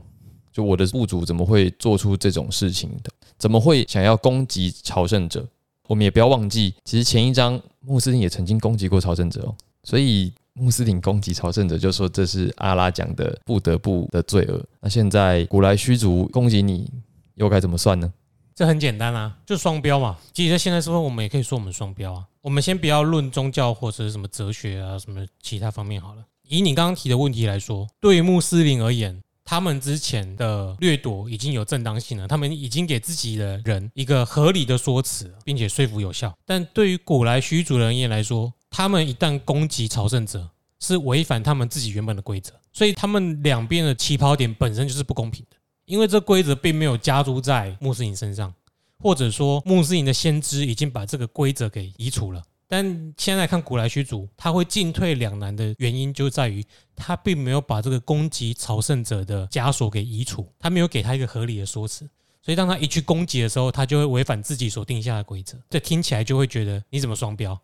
[0.53, 3.11] 就我的部族怎么会做出这种事情的？
[3.38, 5.47] 怎么会想要攻击朝圣者？
[5.88, 9.55] 我们也不要忘记，其实前一章穆斯林也曾经攻击过朝圣者哦。
[9.83, 14.62] 所以穆斯林攻击朝圣者，就说这是阿拉讲的不得不的罪恶。
[14.81, 16.88] 那现在古来虚族攻击你，
[17.35, 18.12] 又该怎么算呢？
[18.55, 20.19] 这很简单啊，就双标嘛。
[20.33, 22.25] 其实在现在社会，我们也可以说我们双标啊。
[22.43, 26.25] 我们先不要论宗教或者是什么哲学啊，什么其他方面好了。
[26.49, 36.35] 以你刚刚提的问题来说，对于穆斯林而言，他们之前的掠夺已经有正当性了，他们已经给自己的人一个合理的说辞，并且说服有效。
[36.47, 40.49] 但对于古来虚族人也来说，他们一旦攻击朝圣者，
[40.81, 45.59] 是违反他们自己原本的规则，所以他们两边的起跑点本身就是不公平的。
[45.85, 48.55] 因为这规则并没有加诸在穆斯林身上，
[49.01, 52.43] 或者说穆斯林的先知已经把这个规则给移除了。
[52.73, 56.65] 但现在看古来虚族，他会进退两难的原因就在于
[56.97, 62.09] 他并没有把这个攻击朝圣者的枷锁给移除，他没有给他一个合理的说辞。
[62.41, 65.59] 所以当他一去攻击的时候，他就会违反自己所定下的规则。
[65.69, 67.61] 这听起来就会觉得你怎么双标？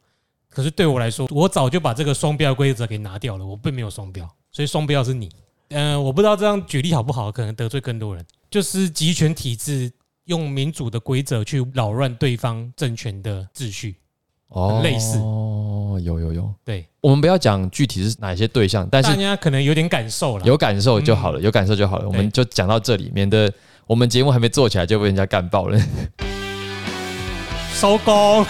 [0.50, 5.30] 可是对我来说，我早就把这个双标规则给拿掉了，我并没有双标，所以双标是你。
[5.70, 8.22] 嗯，我不知道这样举例好不好，可能得罪更多人。
[8.50, 9.90] 就是集权体制
[10.24, 13.96] 用民主的规则去扰乱对方政权的秩序，
[14.48, 16.52] 哦，类似哦，有有有。
[16.64, 20.44] 对，我们不要讲具体是哪些对象，但是大家可能有点感受了。
[20.44, 22.06] 有感受就好了，有感受就好了。
[22.06, 23.52] 我们就讲到这里，免得
[23.86, 25.78] 我们节目还没做起来就被人家干爆了。
[27.74, 28.44] 收工。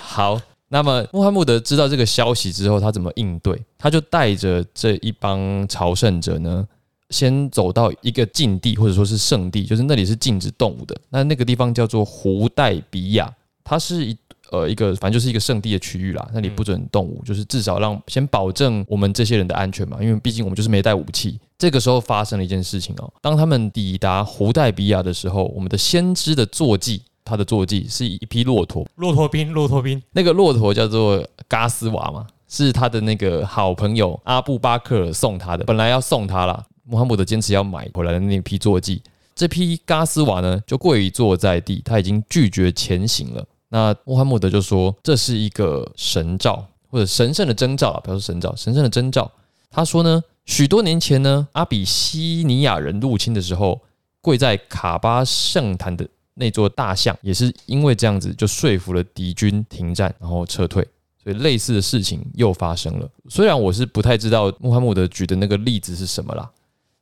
[0.00, 3.62] 好，那么穆罕默德知道这个消息之后，他怎么应对？
[3.78, 6.66] 他就带着这一帮朝圣者呢，
[7.10, 10.98] 先走到一个禁地或者说是圣地，就是那里是禁止动物的。
[11.10, 14.16] 那那个地方叫做胡代比亚，它是一
[14.52, 21.40] 呃一个反正就是一个圣地的区域啦，那里不准动物，就是至少让先保证我们这些人的安全嘛，因为毕竟我们就是没带武器。
[21.58, 39.00] 这个时候发生了一件事情哦，当他们抵达胡代比亚的时候，我们的先知的坐骑，他的坐骑是一匹骆驼，骆驼兵，骆驼兵，那个骆驼叫做嘎斯瓦嘛，是他的那个好朋友阿布巴克尔送他的，本来要送他啦，穆罕默德坚持要买回来的那匹坐骑。
[39.34, 43.42] 这匹嘎斯瓦呢，就跪坐在地，他已经拒绝前行了。
[43.74, 49.32] 那穆罕默德就说这是一个神兆，或者神圣的征兆啊，不要说神兆，神圣的征兆。
[49.70, 53.80] 他说呢，许多年前呢，阿比西尼亚人入侵的时候，
[54.20, 60.86] 跪在卡巴圣坛的那座大象，也是因为这样子就说服了敌军停战，然后撤退。
[61.24, 63.08] 所以类似的事情又发生了。
[63.30, 66.50] 虽然我是不太知道穆罕默德举的那个例子是什么啦，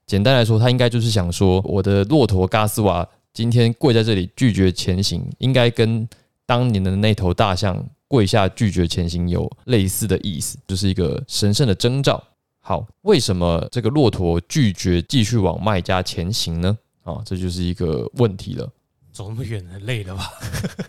[0.07, 6.09] 简单来说，他应该就是想说，我的骆驼嘎斯瓦今天跪在这里拒绝前行，应该跟
[6.51, 12.21] 当年的那头大象跪下拒绝前行有类似的意思，就是一个神圣的征兆。
[12.59, 16.77] 好，为什么这个骆驼拒绝继续往麦家前行呢？
[17.05, 18.69] 啊，这就是一个问题了。
[19.13, 20.29] 走那么远，很累了吧？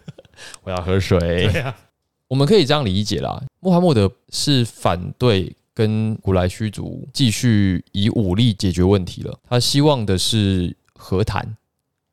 [0.65, 1.19] 我要喝水。
[1.19, 1.77] 对啊，
[2.27, 11.55] 我们可以这样理解啦，穆罕默德是反对跟古莱虚族继续以武力解决问题了，他希望的是和谈，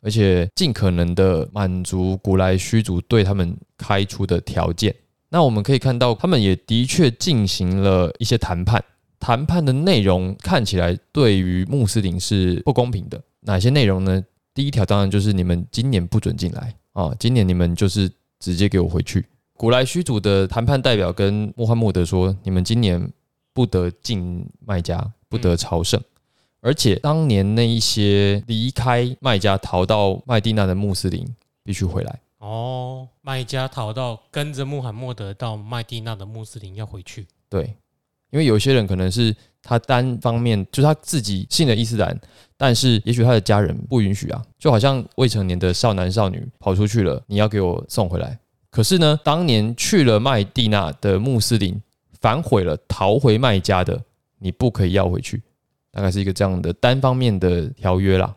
[0.01, 4.95] 而且尽可能的满足古来虚族对他们开出的条件。
[5.29, 8.83] 那我们可以看到，他们也的确进行了一些谈判，
[9.21, 13.21] 谈判的内容看起来对于穆斯林是不公平的。
[13.41, 14.25] 哪些内容呢？
[14.55, 19.25] 第一条当然就是你们今年不准进来啊，今年你们就是直接给我回去。
[19.53, 23.13] 古来虚族的谈判代表跟穆罕默德说：“你们今年
[23.53, 26.01] 不得进麦加，不得朝圣，
[26.69, 31.27] 而且当年那一些离开麦加逃到麦地那的穆斯林
[31.65, 32.21] 必须回来。
[32.41, 37.75] 哦，麦加逃到跟着穆罕默德到麦地那的穆斯林要回去，对，
[38.29, 42.15] 因为有些人可能是他单方面就是他自己信了伊斯兰，
[42.59, 48.39] 但是也许他的家人不允许啊，就好像未成年的少男少女跑出去了，你要给我送回来。
[48.71, 51.81] 可是呢，当年去了麦地那的穆斯林
[52.21, 54.05] 反悔了，逃回麦加的，
[54.39, 55.43] 你不可以要回去，
[55.99, 58.33] 大概是一个这样的单方面的条约啦。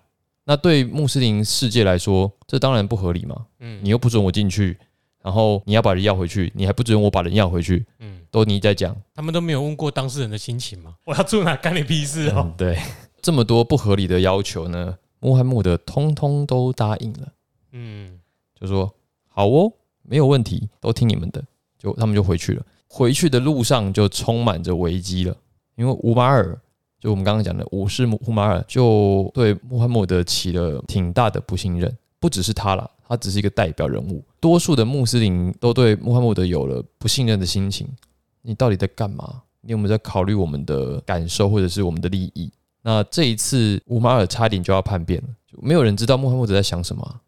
[0.45, 3.45] 那对穆斯林世界来说，这当然不合理嘛。
[3.60, 4.76] 嗯你又不准我进去，
[5.21, 9.00] 然后你要把人要回去，你还不准我把人要回去，嗯，都你在讲。
[9.13, 10.95] 他们都没有问过当事人的心情吗？
[11.06, 12.54] 我要住哪干你屁事哦嗯，！
[12.58, 12.80] 对，
[13.21, 17.32] 这么多不合理的要求呢，穆罕默德通通都答应了，
[17.74, 18.19] 嗯，
[18.60, 18.91] 就说
[19.28, 19.71] 好哦，
[20.02, 21.43] 没有问题，都听你们的，
[21.78, 22.65] 就他们就回去了。
[22.88, 25.38] 回去的路上就充满着危机了，
[25.76, 26.60] 因为乌马尔，
[27.02, 37.88] 就我们刚刚讲的武士乌马尔，就对穆罕默德起了挺大的不信任，不只是他啦，他只是一个代表人物，多数的穆斯林都对穆罕默德有了不信任的心情。
[38.44, 39.42] 你到底在干嘛？
[39.62, 42.52] 你有没有在考虑我们的感受或者是我们的利益？
[42.84, 47.22] 那这一次乌马尔差点就要叛变了，就没有人知道穆罕默德在想什么、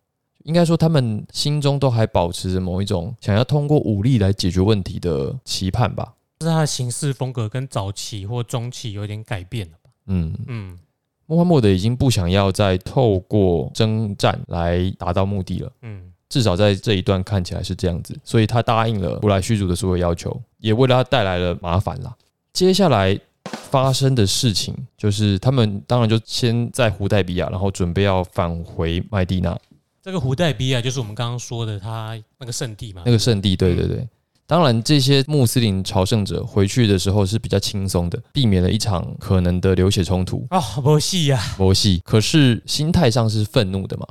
[0.43, 6.13] 应该说，他们心中都还保持着某一种想要通过武力来解决问题的期盼吧。
[6.43, 9.89] 是他的行事风格跟早期或中期有点改变了吧？
[10.07, 10.77] 嗯，嗯，
[11.25, 15.71] 穆罕默德已经不想要再透过征战来达到目的了。
[15.81, 22.15] 嗯，至少在这一段看起来是这样子，所以他答应了古莱虚族的所有要求，也为了他带来了麻烦啦。
[22.51, 29.57] 接下来发生的事情就是，他们当然就先在胡代比亚，然后准备要返回麦地那
[30.01, 33.55] 这个胡代比亚就是我们刚刚说的他那个圣地嘛，那个圣地。
[33.55, 34.05] 对对对，
[34.53, 40.45] 当然这些穆斯林朝圣者回去的时候是比较轻松的，避免了一场可能的流血冲突。
[40.51, 44.05] 啊，没戏呀，佛系，可是心态上是愤怒的嘛，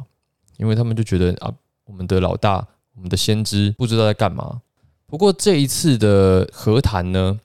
[0.57, 4.61] 因为他们就觉得啊，我们的老大，我们的先知不知道在干嘛。
[5.07, 7.39] 不过这一次的和谈呢，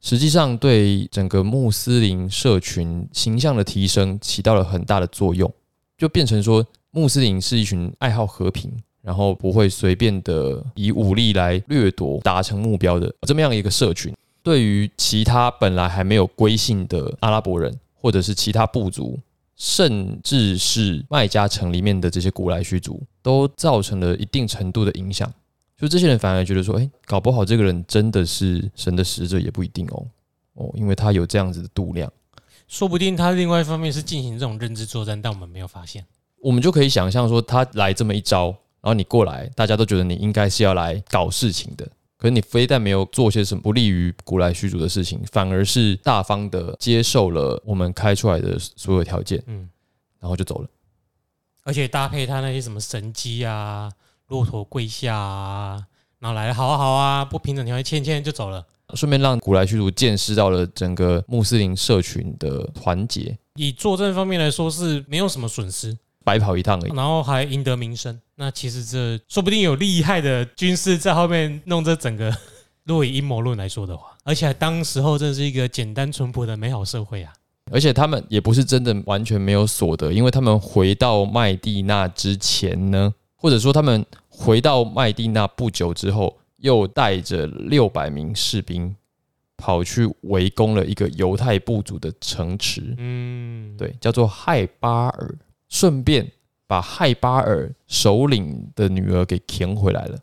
[0.00, 5.52] 实际上对整个穆斯林社群形象的提升起到了很大的作用，
[5.98, 14.14] 就变成说穆斯林是一群爱好和平，然后不会随便的以武力来掠夺达成目标的这么样一个社群。
[14.42, 19.18] 对于其他本来还没有归信的阿拉伯人，或者是其他部族，
[19.56, 25.30] 甚至是麦加城里面的这些古莱虚族，都造成了一定程度的影响。
[25.76, 30.06] 就这些人反而觉得说，哎、搞不好这个人真的是神的使者也不一定哦，
[30.54, 32.10] 哦，因为他有这样子的度量，
[32.66, 36.04] 说不定他另外一方面是进行这种认知作战，但我们没有发现。
[36.40, 41.86] 我们就可以想象说，他来这么一招，然后你过来，大家都觉得你应该是要来搞事情的。
[42.16, 49.68] 可是你非但没有做些什么不利于古来虚竹的事情，反而是大方的接受了我们开出来的所有条件，嗯，
[50.18, 50.68] 然后就走了。
[51.62, 53.88] 而且搭配他那些什么神机啊、
[54.26, 55.84] 骆驼跪下啊，
[56.18, 58.66] 然后来了好啊好啊，不平等条约签一签就走了。
[58.94, 65.96] 顺便让古来虚竹见识到了整个穆斯林社群的团结，以作战方面来说是没有什么损失，
[66.28, 66.92] 白跑一趟而已。
[66.94, 68.20] 然后还赢得名声。
[68.36, 72.36] 那其实这说不定有厉害的军事在后面弄这整个。
[72.84, 77.32] 如果以阴谋论来说的话，而且当时候真是一个简单淳朴的美好社会啊。
[77.70, 88.96] 而且他们也不是真的完全没有所得，因为他们回到麦地那之前呢，或者说他们回到麦地那不久之后，又带着六百名士兵
[89.58, 95.34] 跑去围攻了一个犹太部族的城池，嗯，对，叫做亥巴尔，
[95.68, 96.30] 顺便
[96.66, 100.18] 把亥巴尔首领的女儿给擒回来了，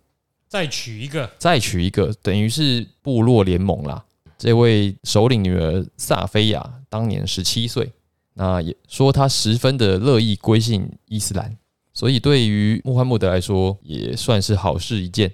[0.48, 4.04] 再娶一个，再娶一个，等于是部落联盟啦。
[4.38, 7.92] 这位首领女儿萨菲亚当年十七岁，
[8.34, 11.58] 那也说她十分的乐意归信伊斯兰，
[11.94, 15.32] 所以对于穆罕默德来说也算是好事一件。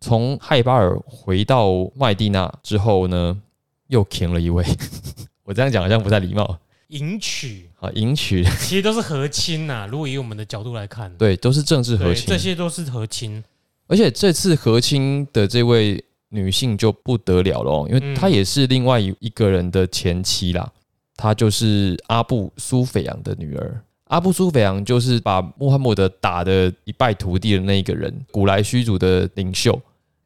[0.00, 3.40] 从亥巴尔回到麦地那之后呢，
[3.88, 4.64] 又擒了一位，
[5.44, 6.58] 我这样讲好像不太礼貌
[6.92, 13.42] 迎娶，啊，迎娶，其实都是和亲呐、如果以我们的角度来看，对，都是政治和，亲这，些都是和亲。
[13.88, 20.70] 而且这次和亲的这位女性就不得了了哦，因为嗯她也是另外一一个人的前妻啦，
[21.16, 23.82] 她就是阿布苏菲扬的女儿。
[24.04, 29.80] 阿布苏菲扬就是把穆罕默德打得一败涂地的那一个人，古莱虚族的领袖。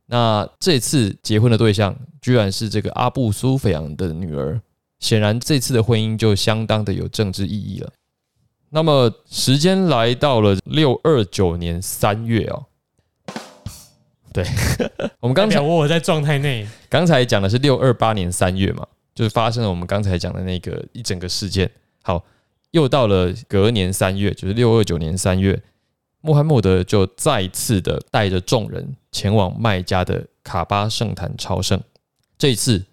[0.06, 4.60] 那这次结婚的对象居然是这个阿布苏菲扬的女儿，
[4.98, 7.92] 显然这次的婚姻就相当的有政治意义了。
[8.70, 12.66] 那么时间来到了六二九年三月哦，
[14.32, 14.44] 对，
[15.20, 21.70] 我们刚才代表我在状态内，刚才讲的是六二八年三月嘛，就是发生了我们刚才讲的那个一整个事件。
[22.02, 22.24] 好，
[22.72, 25.62] 又到了隔年三月，就是六二九年三月，
[26.20, 31.80] 穆罕默德就再次的带着众人前往麦加的卡巴圣坛朝圣。
[32.36, 32.84] 这一次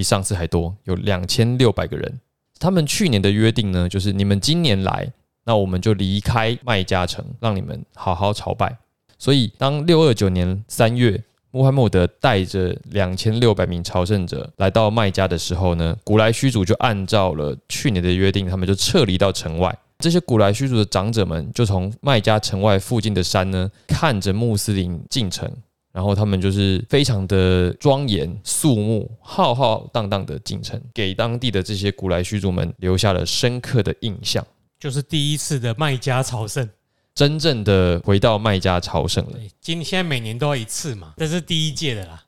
[0.00, 2.20] 比上次还多，有两千六百个人。
[2.58, 5.12] 他们去年的约定呢，就是你们今年来，
[5.44, 8.74] 那我们就离开麦加城，让你们好好朝拜。
[9.18, 19.76] 所以，当六二九年三月，穆罕默德带着两千六百名朝圣者来到麦加的时候呢，古莱虚族就按照了去年的约定，他们就撤离到城外。
[19.98, 25.50] 这些古莱虚族的长者们就从麦加城外附近的山呢，看着穆斯林进城，
[25.92, 34.46] 然后他们就是非常的庄严肃穆、浩浩荡荡的进城，给当地的这些古来虚族们留下了深刻的印象。
[34.78, 36.68] 就是第一次的麦家朝圣。
[37.12, 42.22] 真正的回到麦家朝圣了，今现在每年都要一次嘛，这是第一届的啦，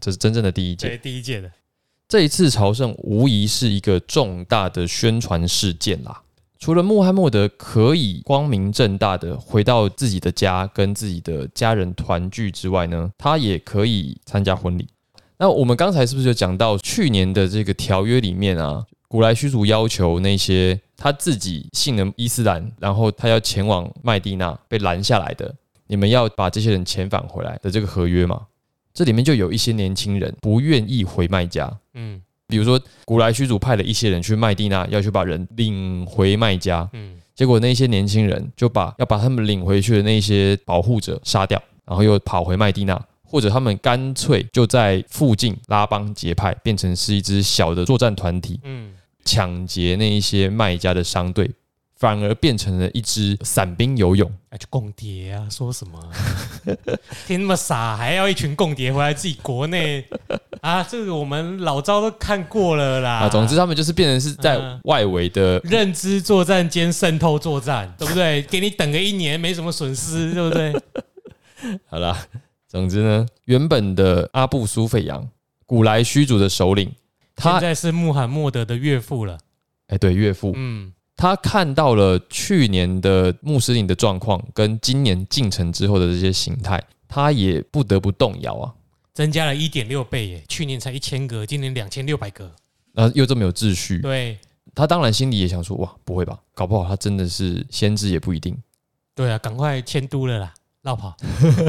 [0.00, 0.88] 这是真正的第一届。
[0.88, 1.52] 对，第一届的。
[2.08, 6.21] 这一次朝圣无疑是一个重大的宣传事件啦。
[6.62, 14.86] 除了穆罕默德可以光明正大的回到自己的家，跟自己的家人团聚之外呢，他也可以参加婚礼。
[15.38, 25.52] 那我们刚才是不是就讲到去年的这个条约里面啊，古莱虚族要求那些他自己信了伊斯兰，然后他要前往麦地那被拦下来的，
[25.88, 28.40] 你们要把这些人遣返回来的这个合约嘛？
[28.94, 32.22] 这里面就有一些年轻人不愿意回麦加，嗯
[32.52, 48.92] 比如说古莱虚族派了一些人去麦地那，要去把人领回麦家，嗯，结果那些年轻人就把要把他们领回去的那些保护者杀掉，然后又跑回麦地那，或者他们干脆就在附近拉帮结派，变成是一支小的作战团体，嗯，
[49.24, 51.50] 抢劫那一些卖家的商队，
[52.02, 54.28] 反而变成了一支散兵游勇。
[54.50, 56.10] 哎，就共谍啊，说什么啊？
[57.28, 60.04] 听那么傻，还要一群共谍回来自己国内
[60.60, 60.82] 啊？
[60.82, 63.18] 这个我们老招都看过了啦。
[63.20, 68.42] 啊，总之他们就是变成是在嗯外围的认知作战兼渗透作战， 对不对？
[68.42, 70.74] 给你等个一年，没什么损失，对不对？
[71.86, 72.26] 好啦，
[72.66, 75.28] 总之呢，原本的阿布苏费扬，
[75.66, 76.92] 古莱虚族的首领，
[77.36, 79.38] 他现在是穆罕默德的岳父了。
[79.86, 80.90] 哎、对岳父，嗯，
[81.22, 88.74] 他看到了去年的穆斯林的状况跟今年进城之后的这些形态，他也不得不动摇啊。
[89.14, 92.50] 增加了一点六倍耶，去年才一千个，今年两千六百个。
[92.92, 94.36] 然后又这么有秩序，对
[94.74, 96.36] 他当然心里也想说：哇，不会吧？
[96.56, 98.60] 搞不好他真的是先知也不一定。
[99.14, 100.52] 对啊，赶快迁都了啦，
[100.82, 101.16] 绕跑。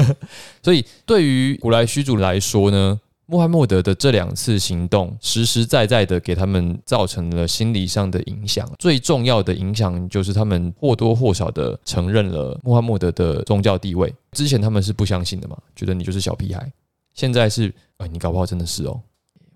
[0.64, 8.70] 所以对于古来虚主来说呢，穆罕默德的这两次行动，实实在在的给他们造成了心理上的影响。
[8.78, 14.14] 最重要的影响就是他们或多或少的承认了穆罕默德的宗教地位。
[14.32, 16.70] 之前他们是不相信的嘛，觉得你就是小屁孩。
[17.14, 19.00] 现在是，哎，你搞不好真的是哦。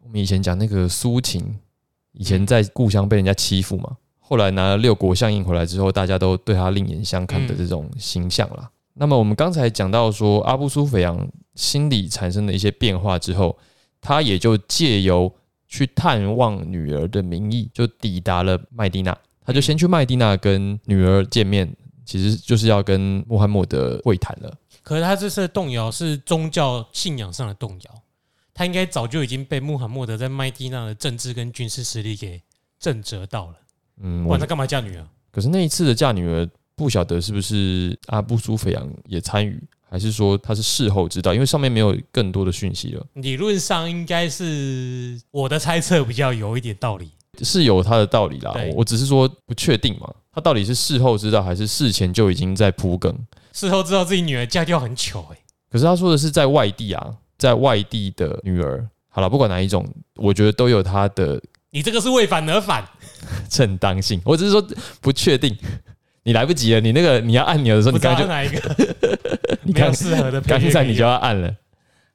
[0.03, 1.45] 我们以前讲那个苏秦，
[2.13, 8.71] 以前在故乡被人家欺负嘛，后来拿了六国相印回来之后，大家都对他另眼相看的这种形象啦。
[8.99, 13.57] 那么我们刚才讲到说，阿布苏菲扬心理产生的一些变化之后，
[14.01, 15.33] 他也就借由
[15.69, 19.17] 去探望女儿的名义，就抵达了麦地那。
[19.45, 21.73] 他就先去麦地那跟女儿见面，
[22.05, 24.53] 其实就是要跟穆罕默德会谈了。
[24.83, 28.03] 可是他这次的动摇是宗教信仰上的动摇，
[28.53, 32.43] 他应该早就已经被穆罕默德在麦地那的政治跟军事实力给
[32.81, 33.55] 震慑到了。
[34.01, 35.07] 嗯，我不然他干嘛嫁女儿？
[35.31, 36.49] 可是那一次的嫁女儿，
[36.79, 39.61] 不晓得是不是阿布苏菲扬也参与，
[39.91, 41.35] 还是说他是事后知道？
[41.35, 47.11] 因为上面没有更多的讯息了，理论上应该是我的猜测比较有一点道理。
[47.43, 48.55] 是有他的道理啦。
[48.75, 53.13] 我只是说不确定嘛，他到底是事后知道还是事前就已经在铺梗？
[53.53, 55.39] 事后知道自己女儿嫁掉很糗哎、
[55.71, 58.89] 可是他说的是在外地啊，在外地的女儿。
[59.09, 62.87] 好了，不管哪一种，我觉得都有他的你这个是为反而反，
[63.49, 64.21] 正当性。
[64.25, 64.65] 我只是说
[65.01, 65.57] 不确定，
[66.29, 66.81] 你来不及了。
[66.81, 68.61] 你那个你要按钮的时候，你刚刚就哪一个
[69.65, 71.57] 你刚适合的刚才你就要按了。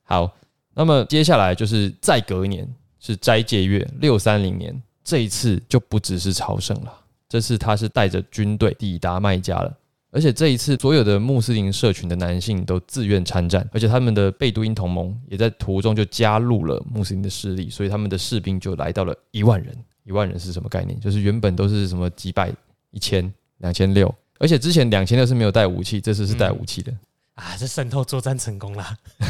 [0.03, 0.31] 好，
[0.75, 2.67] 那么接下来就是再隔一年
[2.99, 6.93] 是斋戒月六三零年，这一次就不只是朝圣了，
[7.27, 9.75] 这次他是带着军队抵达麦加了。
[10.11, 19.75] 而且这一次，所有的穆斯林社群的男性都自愿参战，而且他们的贝都因同盟也在途中就加入了穆斯林的势力，所以他们的士兵就来到了一万人。
[20.03, 20.99] 一万人是什么概念？
[20.99, 22.51] 就是原本都是什么几百、
[22.91, 23.33] 一千、
[23.63, 26.93] 两千六，而且之前两千六是没有带武器，这次是带武器的。
[27.35, 28.85] 啊，这渗透作战成功了。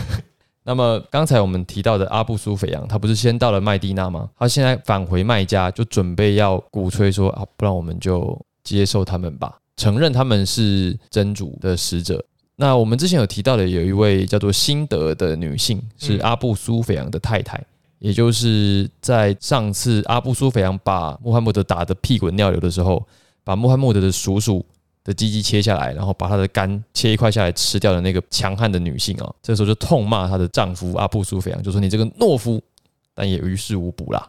[0.65, 4.29] 那么刚才我们提到的阿布苏菲扬，他不是先到了麦地那吗？
[4.37, 12.23] 他现在返回麦加，就准备要鼓吹说啊，不然我们就接受他们吧，承认他们是真主的使者。
[12.55, 17.61] 那我们之前有提到的，有一位叫做辛德的女性，是嗯阿布苏菲扬的太太，
[17.99, 23.05] 也就是在上次阿布苏菲扬把穆罕默德打得屁滚尿流的时候，
[23.43, 24.65] 把穆罕默德的叔叔
[25.03, 32.61] 的鸡鸡切下来，然后把他的肝切一块下来吃掉的那个强悍的女性啊，这时候就痛骂她的丈夫阿布苏菲扬，就说你这个懦夫，
[33.13, 34.27] 但也于事无补啦，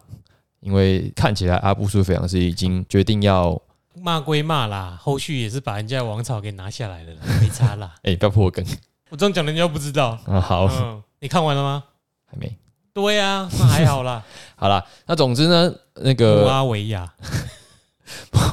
[0.59, 3.61] 因为看起来阿布苏菲扬是已经决定要，
[4.01, 7.95] 骂归骂啦，后续也是把人家王朝给拿下来了啦，没差啦。
[8.03, 8.65] 哎、不要破梗
[9.09, 10.19] 我这样讲人家又不知道。
[10.25, 11.83] 啊，好，嗯，你看完了吗？
[12.25, 12.57] 还没，
[12.91, 14.21] 对呀、那还好啦。
[14.57, 17.13] 好啦，那总之呢，那穆个阿维亚，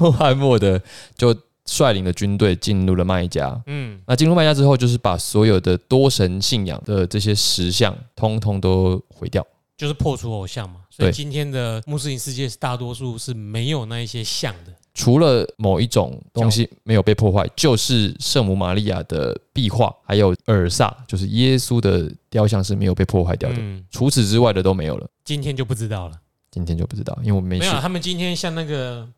[0.00, 0.80] 穆罕默德
[1.16, 1.34] 就
[1.64, 9.46] 率领的军队进入了麦加，嗯，那进入麦加之后，就是把所有的多神信仰的这些石像，通通都毁掉。
[9.76, 10.76] 就是破除偶像嘛。
[10.90, 14.72] 所以今天的穆斯林世界大多数是没有那一些像的。
[14.94, 23.56] 除了某一种东西没有被破坏，就是圣母玛利亚的壁画，还有尔萨，就是耶稣的雕像是没有被破坏掉的。
[23.58, 25.08] 嗯，除此之外的都没有了。
[25.24, 26.16] 今天就不知道了。
[26.50, 27.80] 今天就不知道，因为我没去没有啊，。
[27.80, 29.08] 他们今天像那个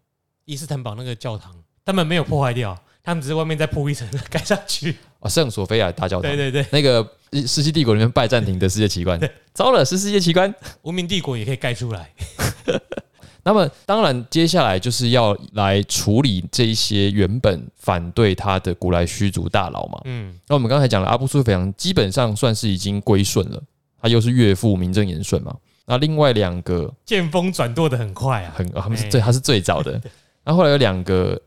[0.45, 4.97] 伊斯坦堡那个教堂，他们没有破坏掉，他们只是外面再铺一层盖上去。
[5.21, 7.07] 哦，圣索菲亚大教堂，对对对，那个
[7.47, 9.19] 世纪帝国里面拜占庭的世界奇观，
[9.53, 10.55] 糟了，是世界奇观。
[10.83, 12.11] 无名帝国也可以盖出来。
[13.47, 20.01] 那么当然，接下来就是要来处理这一些原本反对他的古莱虚族大佬嘛。
[20.05, 23.63] 嗯，那我们刚才讲了，阿布苏菲扬基本上算是已经归顺了，
[24.01, 25.55] 他又是岳父，名正言顺嘛。
[25.85, 28.55] 那另外两个剑锋转舵的很快啊。
[28.57, 30.01] 很，啊他们是哎最他是最早的。
[30.45, 31.41] 那后来有两个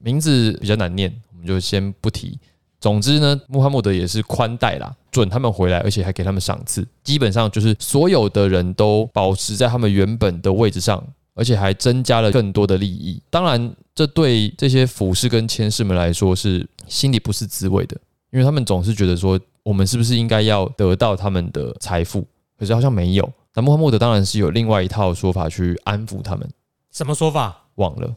[0.00, 2.38] 名字比较难念，我们就先不提。
[2.80, 6.86] 总之呢，穆罕默德也是宽待啦，准他们回来，而且还给他们赏赐。
[7.02, 13.20] 基本上就是所有的人都保持在他们原本的位置上，而且还增加了更多的利益。
[13.28, 17.96] 当然，这对这些俯视跟牵士们来说是心里不是滋味的，
[18.30, 22.24] 因为他们总是觉得说，我们是不是应该要得到他们的财富？
[22.56, 23.28] 可是好像没有。
[23.54, 26.48] 那穆罕默德当然是有另外一套说法去安抚他们。
[26.92, 27.64] 什么说法？
[27.74, 28.14] 忘了，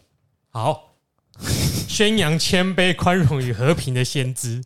[0.52, 0.96] 好，
[1.88, 4.62] 宣扬谦卑、宽容与和平的先知。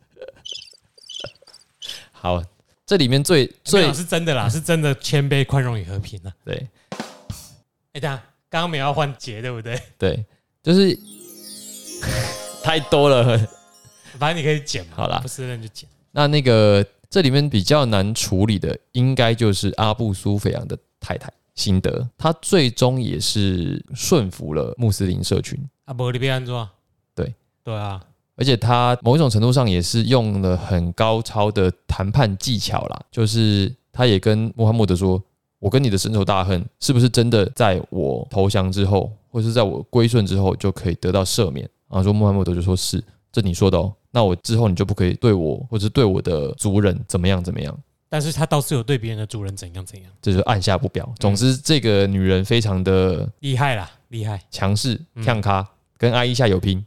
[2.11, 2.43] 好，
[2.88, 6.33] 这里面最最是真的啦，是真的谦卑、宽容与和平啊。
[6.43, 6.67] 对
[7.93, 8.17] 哎，等下
[8.49, 9.79] 刚刚没有要换节，对不对？
[9.99, 10.25] 对，
[10.63, 10.97] 就是
[12.63, 13.38] 太多了。
[14.17, 15.88] 反正你可以剪嘛，好啦不是那就剪。
[16.11, 26.67] 那那个这里面比较难处理的，应该就是阿布苏菲扬的太太辛德，她最终也是顺服了穆斯林社群，啊，不，你别安装。
[27.15, 27.33] 对
[27.63, 28.03] 对啊，
[28.36, 35.21] 而且他某一种程度上也是用了很高超的谈判技巧啦，就是他也跟穆罕默德说。
[35.57, 41.67] 我跟你的深仇大恨，是不是真的在我投降之后，或是在我归顺之后就可以得到赦免？
[41.89, 43.91] 然后说穆罕默德就说是，这你说的哦。
[44.11, 47.75] 那我之后你就不可以对我或者对我的族人怎么样怎么样，
[48.09, 51.11] 但是他倒是有对别人的族人怎样怎样，这就按下不表。
[51.19, 54.39] 总之，这个女人非常的厉害啦，厉害。
[54.51, 55.67] 强势，嗯看咖，
[55.98, 56.86] 跟阿伊夏有拼。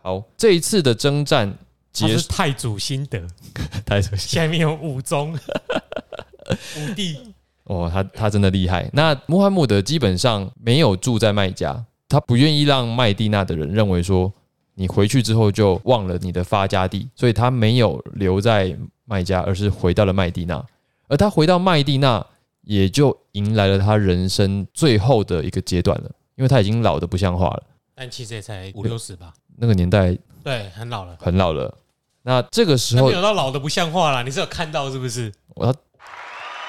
[0.00, 1.50] 好，这一次的征战
[1.92, 3.26] 他结束，是太祖心得，
[3.84, 7.18] 太祖下面有五宗、五帝。
[7.64, 8.88] 哦，他他真的厉害。
[8.92, 14.32] 那穆罕默德基本上没有住在麦加，他不愿意让麦地那的人认为说
[14.74, 20.64] 你回去之后就忘了你的发家地，所以他没有留在麦加，而是回到了麦地那。
[21.08, 22.24] 而他回到麦地那，
[22.62, 27.62] 也就迎来了他人生最后的一个阶段了，因为他已经老得不像话了。
[27.98, 31.16] 但其实也才五六十吧，那个年代对，很老了。
[31.20, 31.76] 很老了。
[32.22, 35.32] 那这个时候有到老的不像话啦，你是有看到是不是？
[35.56, 35.74] 我要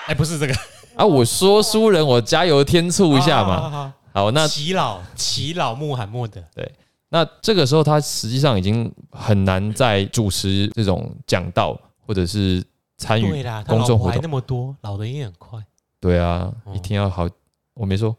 [0.08, 0.56] 哎，不是这个，
[0.96, 3.62] 啊，我说书人，我加油添醋一下嘛。
[3.62, 6.72] 好好好好，那齐老齐老穆罕默德，对
[7.10, 12.64] 那这个时候他实际上已经很难再主持这种讲道或者是
[12.98, 13.30] 参与。
[13.30, 15.60] 对啦，他老婆还公众活动那么多，老的也很快。
[16.00, 17.30] 对啊，哦一天要好，
[17.76, 18.16] 我没说。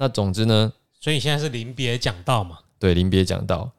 [0.00, 2.58] 那总之呢，所以你现在是临别讲道嘛？
[2.78, 3.70] 对临别讲道，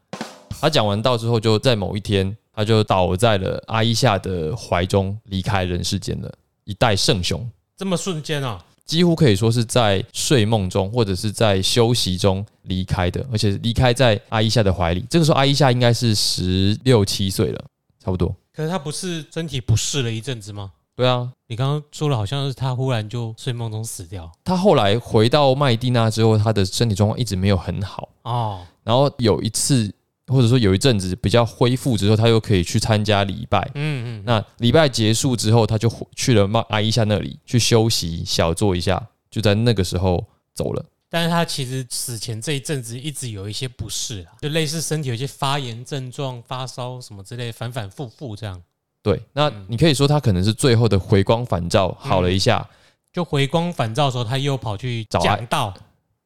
[0.62, 6.32] 他讲完道之后，就在某一天，他就倒在了阿伊夏的怀中，离开人世间了，
[6.64, 7.50] 一代圣雄。
[7.76, 15.04] 这么瞬间啊，几乎可以说是在睡梦中或者是在休息中离开的，而且离开在阿伊夏的怀里。
[15.10, 17.66] 这个时候，阿伊夏应该是十六七岁了，
[18.00, 18.32] 差不多。
[18.54, 20.72] 可是他不是身体不适了一阵子吗？
[20.96, 28.08] 对啊，你刚刚说了，好像是他忽然就睡梦中死掉他后来回到麦地那之后，他的身体状况一直没有很好。
[28.22, 28.66] 哦。
[28.84, 29.94] 然后有一次，
[30.28, 33.70] 或者说有一阵子比较恢复之后，他又可以去参加礼拜。
[33.76, 40.86] 嗯嗯，那礼拜结束之后，他就回去了麦阿伊夏那里去休息，小坐一下，就在那个时候走了。
[41.10, 48.64] 但是他其实死前这一阵子一直有一些不适啊，就类似身体有一些发炎症状、发烧什么之类，反反复复这样。
[49.04, 52.68] 对，那嗯你可以说他可能是最后的回光返照好了一下，
[53.12, 55.74] 就回光返照的时候，他又跑去找爱讲道，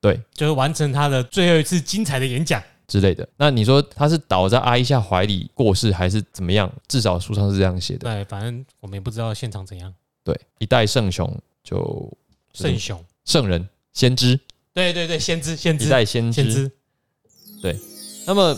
[0.01, 2.61] 对就是完成他的最后一次精彩的演讲。
[2.87, 3.27] 之类的。
[3.37, 6.71] 那你说他是倒在阿伊夏怀里过世，还是怎么样？
[6.87, 7.99] 至少书上是这样写的。
[8.13, 9.91] 对，反正我们也不知道现场怎样。
[10.23, 12.15] 对，一代圣雄就
[12.53, 14.39] 圣雄，圣人先知，
[14.71, 16.43] 对对对，先知先一知代先知。
[16.43, 16.71] 先知，
[18.27, 18.55] 那么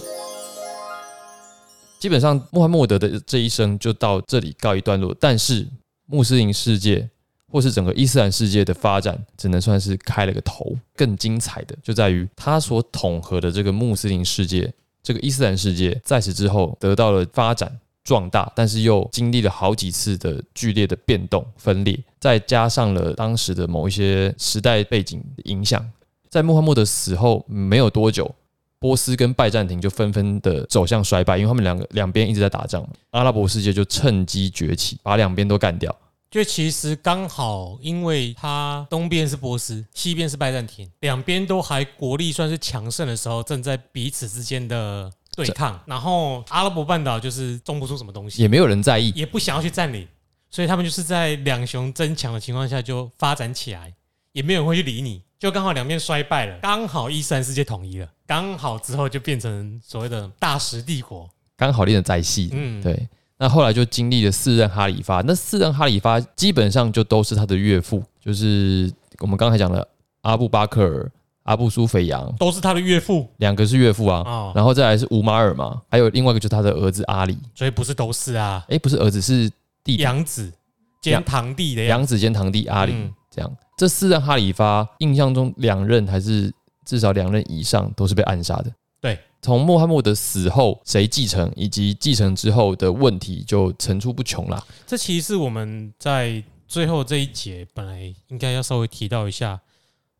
[2.00, 5.68] 基本上穆罕默德的这一生就到这里告一段落，但是
[6.06, 7.10] 穆斯林世界
[7.52, 10.76] 或是整个伊斯兰世界的发展，只能算是开了个头。
[10.96, 17.80] 更精彩的就在于他所统合的这个穆斯林世界，这个伊斯兰世界，在此之后得到了发展。
[18.04, 25.86] 壮大，但是又经历了好几次的剧烈的变动、分裂，再加上了当时的某一些时代背景的影响，
[26.30, 28.34] 在穆罕默德死后没有多久，
[28.80, 35.96] 波斯跟拜占庭就纷纷的走向衰败，因为他们两个两边一直在打仗，阿拉伯世界就趁机崛起，把两边都干掉。
[36.30, 45.80] 就其实刚好，因为它东边是波斯，西边是拜占庭，两边都还国力算是强盛的时候，正在彼此之间的对抗。
[45.86, 50.06] 然后阿拉伯半岛就是种不出什么东西，也没有人在意，也不想要去占领，
[50.52, 53.94] 所以他们就是在两雄争强的情况下就发展起来，
[54.34, 55.22] 也没有人会去理你。
[55.40, 61.30] 就刚好两面衰败了，刚好伊斯兰世界统一了，刚好之后就变成所谓的大食帝国。
[61.56, 62.50] 刚好练的在戏。
[62.52, 63.08] 嗯，对，
[63.38, 69.88] 那后来就经历了四任哈里发，那四任哈里发基本上就都是他的岳父，就是我们刚才讲的
[70.22, 71.12] 阿布巴克尔、
[71.44, 73.28] 阿布苏菲扬，都是他的岳父。
[73.38, 79.48] 两个是岳父啊，哦，然后再来是乌马尔嘛，还有另外一个就是他的儿子阿里，所以不是都是啊，诶，不是儿子是
[79.84, 80.52] 弟弟，养子
[81.00, 83.58] 兼堂弟的样养子兼堂弟阿里，嗯这样。
[83.78, 86.52] 这四任哈里发，印象中两任还是
[86.84, 88.72] 至少两任以上都是被暗杀的。
[89.00, 94.66] 对，从穆罕默德死后谁继承，以及继承之后的问题就层出不穷啦。
[94.88, 99.60] 这其实是我们在最后这一节本来应该要稍微提到一下。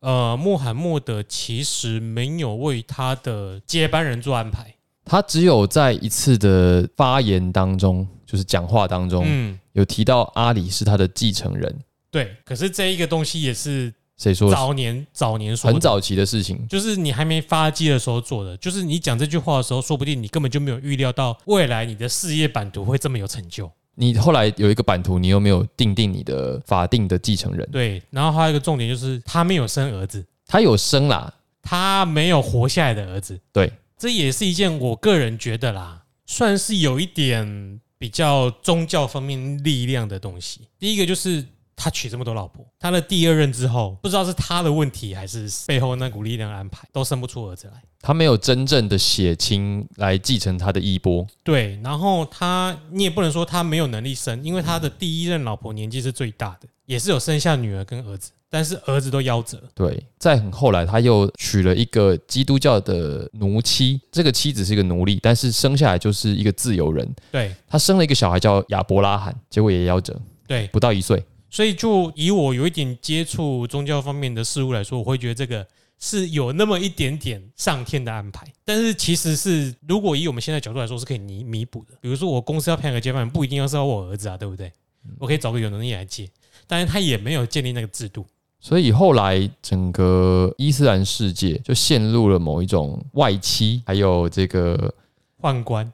[0.00, 4.72] 呃，穆罕默德其实没有为他的接班人做安排。
[5.04, 11.76] 他只有在一次的发言当中，就是讲话当中，嗯，有提到阿里是他的继承人。
[12.10, 12.36] 对。
[12.44, 14.50] 可是这一个东西也是谁说？
[14.50, 16.66] 早年早年说，很早期的事情。
[16.68, 18.56] 就是你还没发迹的时候做的。
[18.56, 23.70] 就是你讲这句话的时候，说不定你根本就没有预料到未来你的事业版图会这么有成就。
[24.00, 27.68] 你后来有一个版图，你又没有定定你的法定的继承人。
[27.72, 33.36] 对，然后还有一个重点就是他没有生儿子，他有生啦，他没有活下来的儿子。
[33.52, 40.60] 对，这也是一件我个人觉得啦，算是有一点比较宗教方面力量的东西。
[40.78, 41.44] 第一个就是
[41.78, 47.80] 他娶这么多老婆，他的第二任之后，不知道是他的问题还是背后那股力量的安排，都生不出儿子来。
[48.00, 51.26] 他没有真正的血亲来继承他的衣钵。
[51.44, 59.60] 对，然后他你也不能说他没有能力生，因为他的第一任老婆年纪是最大的，也是有生下女儿跟儿子，但是儿子都夭折。
[59.74, 67.08] 对，在很后来，他又娶了一个基督教的奴妻，这个妻子是一个奴隶，但是生下来就是一个自由人。
[67.32, 71.24] 对他生了一个小孩叫亚伯拉罕，结果也夭折，对，不到一岁。
[71.50, 75.66] 所以就以我有一点接触宗教方面的事物来说，我会觉得这个
[75.98, 81.94] 是有那么一点点上天的安排，但是其实是如果以我们现在角度来说，是可以弥弥补的。
[82.00, 84.72] 比如说我公司要培养个接班人，不一定要是要我儿子啊，对不对？
[85.18, 86.28] 我可以找个有能力来接，
[86.66, 88.26] 但是他也没有建立那个制度，
[88.60, 94.92] 所以后来整个伊斯兰世界就陷入了某一种外戚，还有这个
[95.40, 95.90] 宦官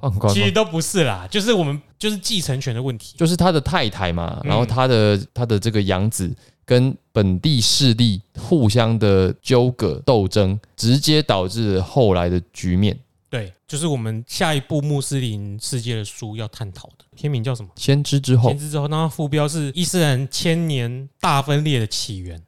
[0.00, 3.16] 宦官，其实都不是啦，就是我们就是继承权的问题。
[3.16, 6.34] 就是他的太太嘛，嗯然后他的他的这个养子
[6.64, 12.98] 跟本地势力互相的纠葛斗争，直接导致后来的局面。
[13.28, 17.68] 对，就是我们下一部穆斯林世界的书要探讨的，片名叫什么？
[17.74, 22.40] 先知之后先，知之后，那它副标是伊斯兰千年大分裂的起源。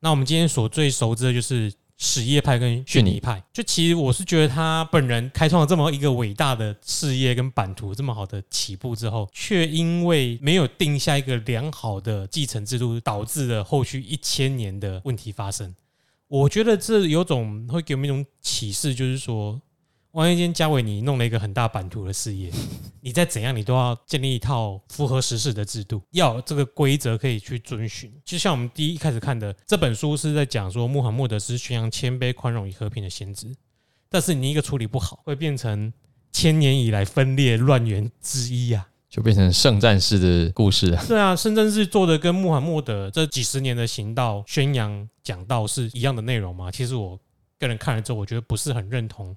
[0.00, 1.72] 那我们今天所最熟知的就是
[2.04, 3.42] 什叶派跟逊尼派。
[3.50, 15.74] 就其实我是觉得他本人开创了这么一个伟大的事业跟版图，这么好的起步之后，却因为没有定下一个良好的继承制度，导致了后续一千年的问题发生。
[16.28, 19.60] 我觉得这有种会给我们一种启示，就是说，
[20.14, 22.48] 万一今天嘉伟你弄了一个很大版图的事业，
[23.02, 28.12] 你再怎样，你都要建立一套符合时事的制度，要这个规则可以去遵循。
[28.24, 33.52] 就像我们第一开始看的这本书是在讲说，穆罕默德是宣扬谦卑、宽容与和平的先知，
[34.08, 35.92] 但是你一个处理不好，会变成
[36.30, 38.86] 千年以来分裂乱源之一啊。
[39.10, 41.04] 就变成圣战士的故事了。
[41.08, 46.70] 对啊，圣战士做的跟穆罕默德这几十年的行道、宣扬、讲道是一样的内容吗？
[46.70, 47.18] 其实我
[47.58, 49.34] 个人看了之后，我觉得不是很认同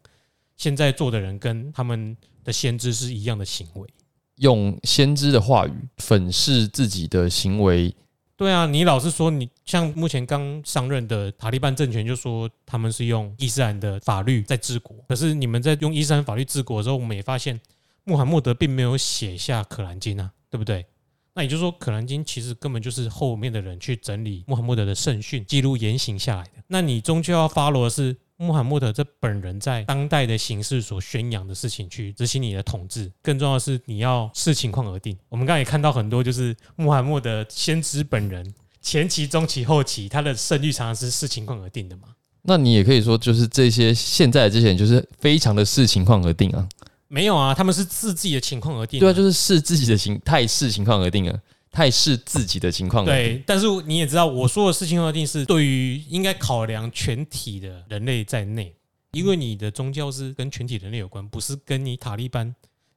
[0.57, 3.87] 现在做的人跟他们的先知是一样的行为。
[4.37, 7.95] 用先知的话语粉饰自己的行为，
[8.35, 17.59] 对啊，你老是说你像目前刚上任的塔利班政权，就说他们是用伊斯兰的法律在治国，可是你们在用伊斯兰法律治国的时候，我们也发现
[18.03, 20.85] 穆罕默德并没有写下可兰经啊，对不对？
[21.33, 26.63] 那也就是说，可兰经其实根本就是后面的人去整理穆罕默德的圣训，记录言行下来的。
[26.67, 33.11] 那你终究要 follow 的是穆罕默德这本人在当代的形势所宣扬的事情去执行你的统治。
[33.21, 35.17] 更重要的是，你要视情况而定。
[35.27, 42.09] 我们刚才也看到很多，就是穆罕默德先知本人前期、中期、后期，他的胜率常常是视情况而定的嘛。
[42.43, 46.69] 那你也可以说，就是这些现在的这些人，就是非常的视情况而定啊。
[47.09, 48.99] 没有啊，他们是视自己的情况而定。
[48.99, 51.39] 对啊，就是视自己的情态视情况而定啊，
[51.77, 53.05] 太视自己的情况。
[53.05, 58.75] 对，但是你也知道，我说的事情而定是对于应该考量全体的人类在内，
[59.11, 62.55] 因为你的宗教是跟全体人类有关，不是跟你塔利班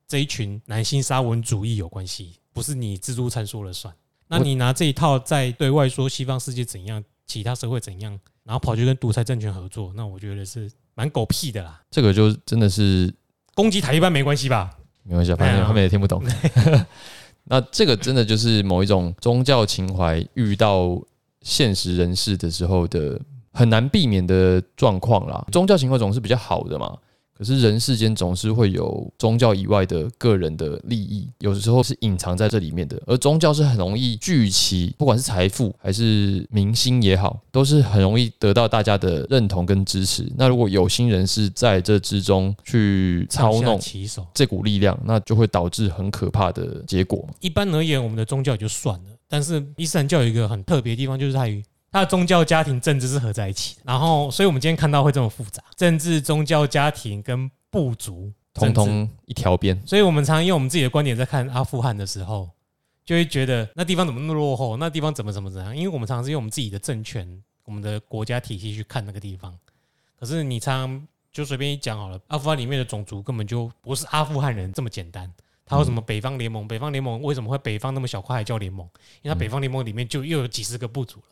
[0.08, 3.94] 这一群男性沙文主义有关系，不是你自助餐说了算。
[4.28, 11.82] 那你拿这一套在对外说西方世界怎样，其他社会怎样，然后跑去跟独裁政权合作，那我觉得是蛮狗屁的啦。
[11.90, 13.12] 这个就真的是
[13.54, 14.70] 攻击塔利班没关系吧？
[15.02, 16.24] 没关系啊，反正他们也听不懂。
[17.50, 20.96] 那这个真的就是某一种宗教情怀遇到
[21.42, 23.20] 现实人士的时候的
[23.52, 25.44] 很难避免的状况啦。
[25.50, 26.96] 宗教情怀总是比较好的嘛，
[27.40, 33.00] 可是人世间总是会有宗教以外的个人的利益，有时候是隐藏在这里面的。
[33.06, 40.30] 而宗教是很容易聚集，不管是财富还是明星也好，都是很容易得到大家的认同跟支持。
[40.36, 43.80] 那如果有心人士在这之中去操弄。
[44.34, 47.26] 这股力量，那就会导致很可怕的结果。
[47.40, 51.62] 一般而言，我们的宗教也就算了，但是伊斯兰教有一个很特别的地方，就是在于
[51.92, 53.82] 它的宗教、家庭、政治是合在一起的。
[53.84, 62.50] 然后，所以我们今天看到会这么复杂，政治、宗教、家庭跟部族通通一条边，所以我们常常用我们自己的观点在看阿富汗的时候，
[63.04, 65.76] 就会觉得那地方怎么那么落后，那地方怎么怎么怎样？
[65.76, 69.56] 因为我们常常是用我们自己的政权、我们的国家体系去看那个地方。
[70.18, 75.32] 可是你常常就随便一讲好了，阿富汗里面的种族根本就不是阿富汗人这么简单。
[75.64, 76.66] 它有什么北方联盟？
[76.66, 78.84] 北方联盟为什么会北方那么小块还叫联盟？
[79.22, 81.26] 因为它北方联盟里面就又有几十个部族了。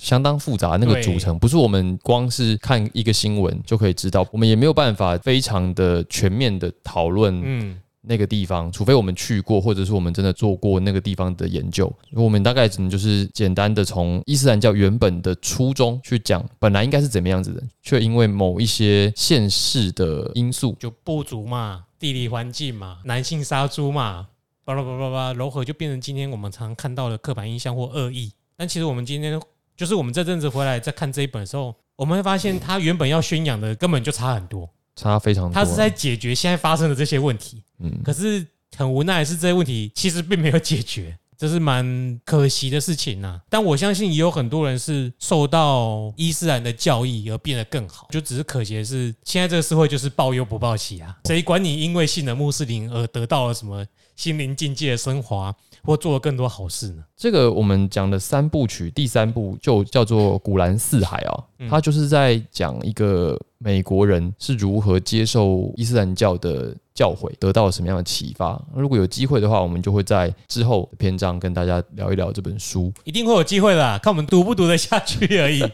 [0.00, 0.70] 相当复杂。
[0.76, 11.92] 那个对组成不是我们光是看一个新闻就可以知道，我们也没有办法非常的全面的讨论嗯，那个地方，除非我们去过，或者是我们真的做过那个地方的研究。
[12.12, 24.28] 我们大概只能就是简单的从伊斯兰教原本的初衷去讲，本来应该是怎么样子的，却因为某一些现世的因素，就部族嘛，地理环境嘛，男性杀猪嘛，
[24.64, 28.32] 巴拉巴拉巴拉，柔和就变成今天我们常看到的刻板印象或恶意。
[28.56, 29.40] 但其实我们今天
[29.80, 35.54] 就是我们这阵子回来再看这一本的时候，我们会发现他原本要宣扬的根本就差很多，差非常多。
[35.54, 37.62] 它是在解决现在发生的这些问题。
[37.78, 51.16] 嗯，可是很无奈的是，这些问题其实并没有解决，这是蛮可惜的事情呐、但我相信也有很多人是受到伊斯兰的教义而变得更好，就只是可惜的是，现在这个社会就是报忧不报喜啊！
[51.24, 57.04] 谁管你因为信了穆斯林而得到了什么心灵境界的升华，或做了更多好事呢？
[57.16, 68.60] 这个我们讲的三部曲，第三部就叫做《古兰四海》啊，嗯它就是在讲一个美国人是如何接受伊斯兰教的教诲，得到了什么样的启发。
[68.74, 72.92] 如果有机会的话，我们就会在之后的篇章跟大家聊一聊这本书。
[73.04, 75.60] 一定会有机会的啦，看我们读不读得下去而已。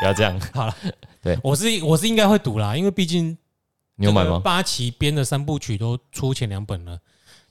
[0.00, 0.74] 不要这样，好了，
[1.22, 3.36] 对我是我是应该会读啦，因为毕竟
[3.96, 4.40] 你有买吗？
[4.42, 6.98] 八旗编的三部曲都出前两本了，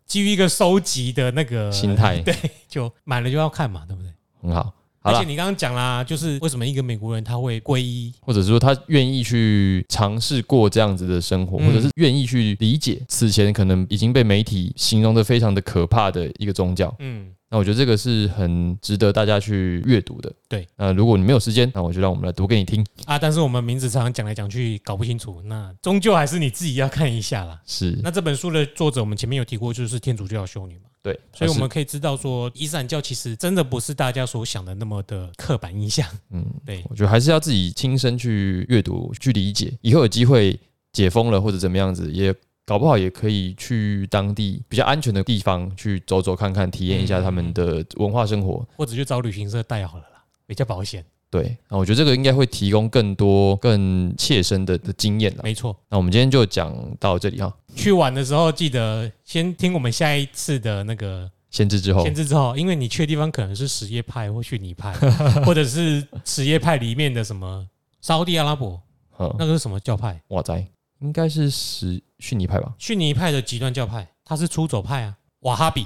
[0.10, 2.20] 基于一个收集的那个心态。
[2.26, 2.36] 对，
[2.68, 4.12] 就买了就要看嘛，对不对？
[4.42, 11.68] 很好，好而且，你刚刚讲啦，就是为什么一个美国人他会皈依，或者是说他愿意去尝试过这样子的生活，嗯。
[11.68, 16.94] 或者是愿意去理解此前可能已经被媒体形容的非常的可怕的一个宗教。
[17.00, 20.32] 嗯，那我觉得这个是很值得大家去阅读的。
[20.48, 22.86] 对，那如果你没有时间，那我就让我们来读给你听。
[23.06, 27.60] 啊，但是我们名字常常讲来讲去搞不清楚，那终究还是你自己要看一下啦。
[27.66, 36.08] 是，那这本书的作者，我们前面有提过，就是天主教修女嘛，对，所以我们可以知道说，伊斯兰教其实真的不是大家所想的那么的刻板印象。
[36.32, 39.74] 嗯，对，我觉得还是要自己亲身去阅读、去理解。
[39.82, 40.60] 以后有机会
[40.94, 42.34] 解封了或者怎么样子，也
[42.70, 48.64] 搞不好也可以去当地比较安全的地方去走走看看，体验一下他们的文化生活。
[48.78, 51.04] 或者去找旅行社带好了啦，比较保险。
[51.32, 55.42] 对，那我觉得这个应该会提供更多、更切身的的经验了。
[55.44, 64.94] 没错，那我们今天就讲到这里哈，去玩的时候记得先听我们下一次的那个先知之后先，知之后，因为你去的地方可能是什叶派或逊尼派，
[65.44, 67.68] 或者是什叶派里面的什么
[68.00, 68.80] 沙地阿拉伯，
[69.18, 70.22] 嗯，那个是什么教派？
[70.28, 70.64] 哇塞，
[71.00, 72.74] 应该是史逊尼派吧？
[72.78, 75.86] 逊尼派的极端教派，他是出走派啊，瓦哈比，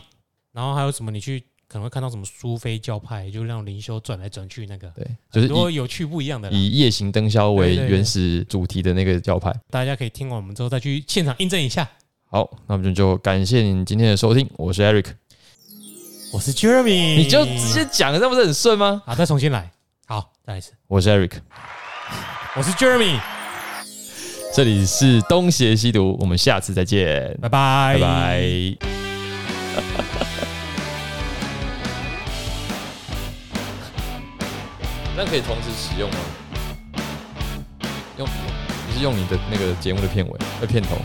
[0.52, 1.12] 然后还有什么？
[1.12, 6.52] 你去可能会看到什么苏菲教派，就让灵修转来转去那个，对，就是如果有趣不一样的。
[6.52, 9.54] 以夜行灯宵为原始主题的那个教派。
[9.70, 11.90] 大家可以听完我们之后再去现场印证一下。
[12.26, 15.14] 好，那我们就感谢您今天的收听，我是 Eric。
[16.34, 19.04] 我是 Jeremy，你就直接讲，这不是很顺吗？
[19.06, 19.72] 好，再重新来。
[20.08, 20.74] 好，再来一次。
[20.88, 21.34] 我是 Eric，
[22.56, 23.20] 我是 Jeremy，
[24.56, 28.78] 这里是东邪西毒，我们下次再见，拜拜，拜拜。
[35.18, 36.18] 那可以同时使用吗？
[38.20, 38.28] 用，
[38.88, 40.98] 你是用你的那个节目的片尾、呃片头。